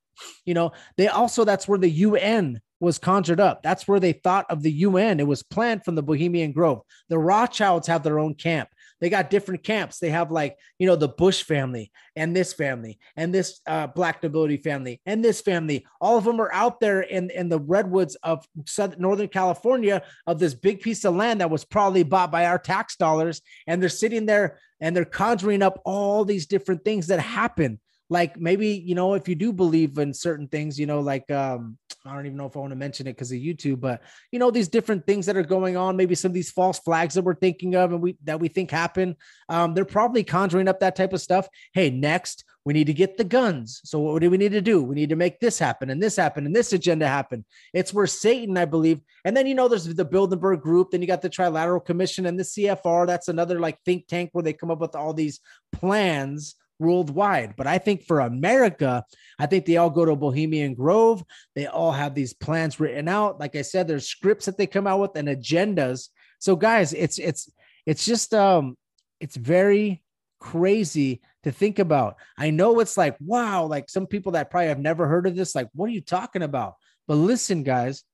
[0.45, 3.63] you know, they also that's where the UN was conjured up.
[3.63, 5.21] That's where they thought of the UN.
[5.21, 6.83] It was planned from the Bohemian Grove.
[7.09, 8.69] The Rothschilds have their own camp.
[9.01, 9.99] They got different camps.
[9.99, 14.23] They have like, you know, the Bush family and this family and this uh, black
[14.23, 15.87] nobility family and this family.
[16.01, 20.39] All of them are out there in, in the redwoods of Southern Northern California of
[20.39, 23.41] this big piece of land that was probably bought by our tax dollars.
[23.67, 27.81] And they're sitting there and they're conjuring up all these different things that happen.
[28.11, 31.77] Like maybe, you know, if you do believe in certain things, you know, like um,
[32.05, 34.03] I don't even know if I want to mention it because of YouTube, but
[34.33, 37.15] you know, these different things that are going on, maybe some of these false flags
[37.15, 39.17] that we're thinking of and we that we think happen.
[39.49, 41.49] Um, they're probably conjuring up that type of stuff.
[41.73, 43.81] Hey, next we need to get the guns.
[43.85, 44.83] So what do we need to do?
[44.83, 47.47] We need to make this happen and this happen and this agenda happen.
[47.73, 49.01] It's where Satan, I believe.
[49.25, 52.39] And then you know there's the Bilderberg group, then you got the Trilateral Commission and
[52.39, 53.07] the CFR.
[53.07, 55.41] That's another like think tank where they come up with all these
[55.73, 57.55] plans worldwide.
[57.57, 59.05] But I think for America,
[59.39, 61.25] I think they all go to Bohemian Grove.
[61.55, 63.41] They all have these plans written out.
[63.41, 66.09] Like I said, there's scripts that they come out with and agendas.
[66.39, 67.51] So guys, it's it's
[67.87, 68.77] it's just um
[69.21, 70.03] it's very
[70.39, 72.17] crazy to think about.
[72.37, 75.55] I know it's like wow, like some people that probably have never heard of this
[75.55, 76.75] like what are you talking about?
[77.07, 78.05] But listen guys,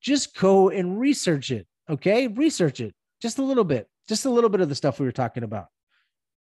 [0.00, 2.26] just go and research it, okay?
[2.26, 3.88] Research it just a little bit.
[4.08, 5.66] Just a little bit of the stuff we were talking about.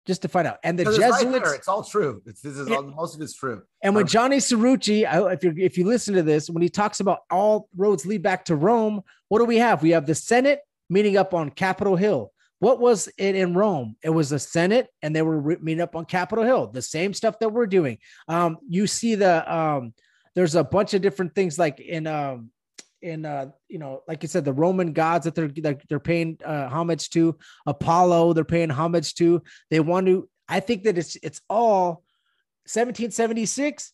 [0.07, 0.57] Just to find out.
[0.63, 2.23] And the Because it's right it's all true.
[2.25, 3.61] It's, this is all, most of it's true.
[3.83, 6.69] and when Um, Johnny Cirucci, I, if you if you listen to this, when he
[6.69, 9.83] talks about all roads lead back to Rome, what do we have?
[9.83, 12.31] We have the Senate meeting up on Capitol Hill.
[12.57, 13.95] What was it in Rome?
[14.03, 16.67] It was the Senate, and they were re- meeting up on Capitol Hill.
[16.67, 17.97] The same stuff that we're doing.
[18.27, 19.93] Um, you see the um,
[20.35, 22.51] there's a bunch of different things like in um,
[23.01, 26.37] in uh, you know, like you said, the Roman gods that they're that they're paying
[26.45, 27.37] uh, homage to.
[27.65, 29.41] Apollo, they're paying homage to.
[29.69, 30.29] They want to.
[30.47, 32.03] I think that it's it's all
[32.65, 33.93] 1776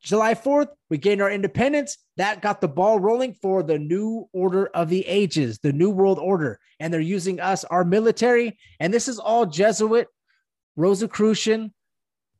[0.00, 1.98] July 4th, we gained our independence.
[2.16, 6.18] That got the ball rolling for the new order of the ages, the new world
[6.18, 6.60] order.
[6.78, 8.58] And they're using us, our military.
[8.78, 10.06] And this is all Jesuit,
[10.76, 11.74] Rosicrucian,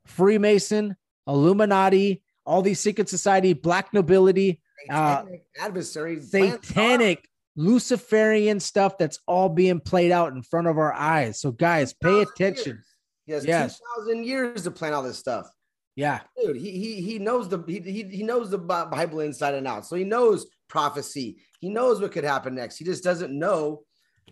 [0.07, 4.61] Freemason, Illuminati, all these secret society, black nobility,
[4.91, 6.31] Uh, Satanic adversaries.
[6.31, 11.41] satanic, Luciferian stuff that's all being played out in front of our eyes.
[11.41, 12.77] So, guys, pay attention.
[12.77, 12.87] years.
[13.27, 13.81] He has Yes.
[13.97, 15.49] 2,000 years to plan all this stuff.
[15.97, 16.21] Yeah.
[16.41, 19.85] Dude, he, he, he knows the he, he, he knows the Bible inside and out.
[19.85, 21.39] So he knows prophecy.
[21.61, 22.77] He knows what could happen next.
[22.79, 23.83] He just doesn't know.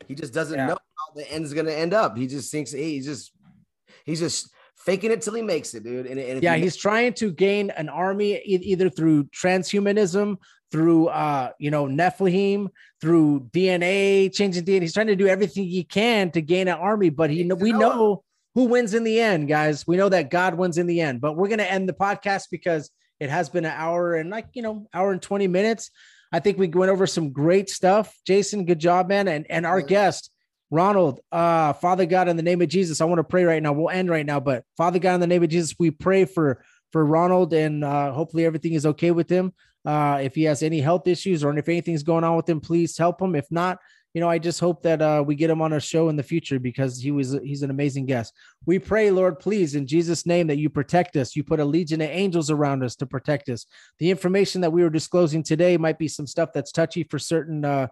[0.06, 0.66] He just doesn't Yeah.
[0.68, 2.16] know how the end's gonna end up.
[2.16, 3.32] He just thinks hey, he's just
[4.04, 4.52] he's just
[4.86, 6.06] faking it till he makes it, dude.
[6.06, 10.36] And, and yeah he he's trying to gain an army either through transhumanism
[10.72, 12.68] through uh you know nephilim
[13.00, 17.08] through dna changing dna he's trying to do everything he can to gain an army
[17.08, 18.24] but he we know
[18.56, 19.86] who wins in the end guys.
[19.86, 21.20] We know that god wins in the end.
[21.20, 22.90] But we're going to end the podcast because
[23.20, 25.90] it has been an hour and like you know hour and 20 minutes.
[26.32, 28.14] I think we went over some great stuff.
[28.26, 29.28] Jason good job man.
[29.28, 29.86] And and our Yeah.
[29.86, 30.30] guest
[30.70, 33.72] Ronald, uh, Father God, in the name of Jesus, I want to pray right now.
[33.72, 36.62] We'll end right now, but Father God, in the name of Jesus, we pray for
[36.92, 39.52] for Ronald, and uh, hopefully everything is okay with him.
[39.84, 42.98] Uh, if he has any health issues or if anything's going on with him, please
[42.98, 43.36] help him.
[43.36, 43.78] If not,
[44.14, 46.22] you know, I just hope that uh, we get him on a show in the
[46.22, 48.32] future because he was he's an amazing guest.
[48.64, 51.36] We pray, Lord, please, in Jesus' name, that you protect us.
[51.36, 53.66] You put a legion of angels around us to protect us.
[53.98, 57.64] The information that we were disclosing today might be some stuff that's touchy for certain
[57.64, 57.88] uh,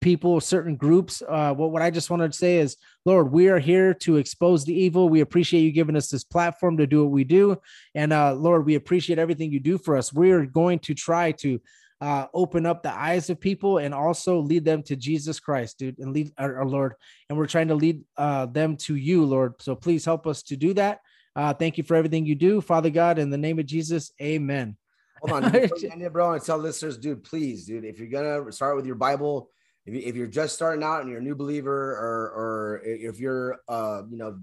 [0.00, 1.22] people, certain groups.
[1.26, 4.64] Uh, what, what I just wanted to say is, Lord, we are here to expose
[4.64, 5.08] the evil.
[5.08, 7.56] We appreciate you giving us this platform to do what we do.
[7.94, 10.12] And uh, Lord, we appreciate everything you do for us.
[10.12, 11.60] We are going to try to
[12.00, 15.98] uh, open up the eyes of people and also lead them to Jesus Christ, dude,
[15.98, 16.94] and lead our, our Lord.
[17.28, 19.54] And we're trying to lead uh, them to you, Lord.
[19.60, 21.00] So please help us to do that.
[21.34, 23.18] Uh, thank you for everything you do, Father God.
[23.18, 24.76] In the name of Jesus, amen.
[25.20, 28.76] Hold on, end it, bro, and tell listeners, dude, please, dude, if you're gonna start
[28.76, 29.50] with your Bible,
[29.86, 33.20] if, you, if you're just starting out and you're a new believer, or or if
[33.20, 34.38] you're uh you know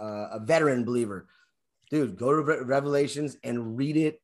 [0.00, 1.26] uh, a veteran believer,
[1.90, 4.20] dude, go to Re- Revelations and read it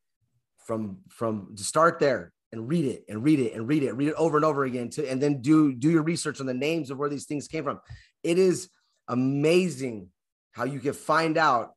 [0.65, 4.15] from from start there and read it and read it and read it, read it
[4.15, 6.97] over and over again, to and then do do your research on the names of
[6.97, 7.79] where these things came from.
[8.23, 8.69] It is
[9.07, 10.09] amazing
[10.53, 11.73] how you can find out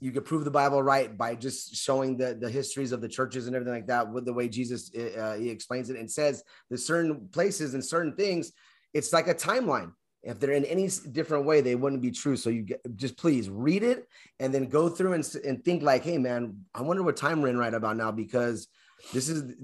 [0.00, 3.46] you could prove the Bible right by just showing the the histories of the churches
[3.46, 6.78] and everything like that with the way Jesus uh, he explains it and says that
[6.78, 8.52] certain places and certain things
[8.92, 9.92] it's like a timeline.
[10.22, 12.36] If they're in any different way, they wouldn't be true.
[12.36, 14.06] So you get, just please read it
[14.38, 17.48] and then go through and, and think like, hey man, I wonder what time we're
[17.48, 18.68] in right about now because
[19.14, 19.54] this is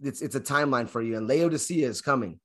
[0.00, 2.38] it's it's a timeline for you and Laodicea is coming.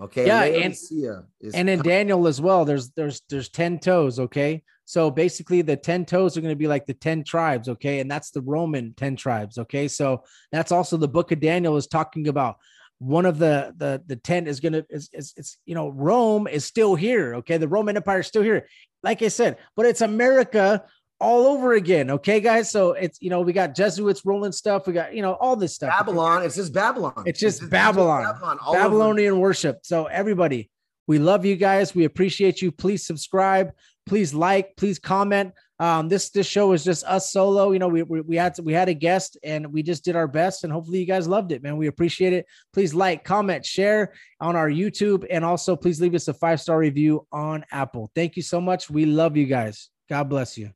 [0.00, 4.18] Okay, Yeah, and- Laodicea is and in Daniel as well, there's there's there's 10 toes,
[4.20, 4.62] okay?
[4.84, 8.00] So basically the 10 toes are going to be like the 10 tribes, okay?
[8.00, 9.88] And that's the Roman 10 tribes, okay?
[9.88, 12.56] So that's also the book of Daniel is talking about
[13.02, 16.46] one of the the the 10 is going to is, is it's you know Rome
[16.46, 17.56] is still here, okay?
[17.56, 18.68] The Roman Empire is still here.
[19.02, 20.84] Like I said, but it's America
[21.20, 22.70] all over again, okay guys?
[22.70, 25.74] So it's you know we got Jesuits rolling stuff, we got you know all this
[25.74, 25.90] stuff.
[25.90, 26.44] Babylon.
[26.44, 27.24] It's just Babylon.
[27.26, 28.24] It's just Babylon.
[28.24, 28.58] Babylon.
[28.60, 28.82] all over.
[28.82, 29.80] Babylonian worship.
[29.82, 30.70] So everybody,
[31.08, 31.94] we love you guys.
[31.94, 32.70] We appreciate you.
[32.70, 33.72] Please subscribe.
[34.06, 34.76] Please like.
[34.76, 35.52] Please comment.
[35.78, 37.72] Um, this this show is just us solo.
[37.72, 40.28] You know, we we, we had we had a guest and we just did our
[40.28, 41.76] best, and hopefully you guys loved it, man.
[41.76, 42.46] We appreciate it.
[42.72, 46.78] Please like, comment, share on our YouTube, and also please leave us a five star
[46.78, 48.10] review on Apple.
[48.14, 48.90] Thank you so much.
[48.90, 49.90] We love you guys.
[50.08, 50.70] God bless you.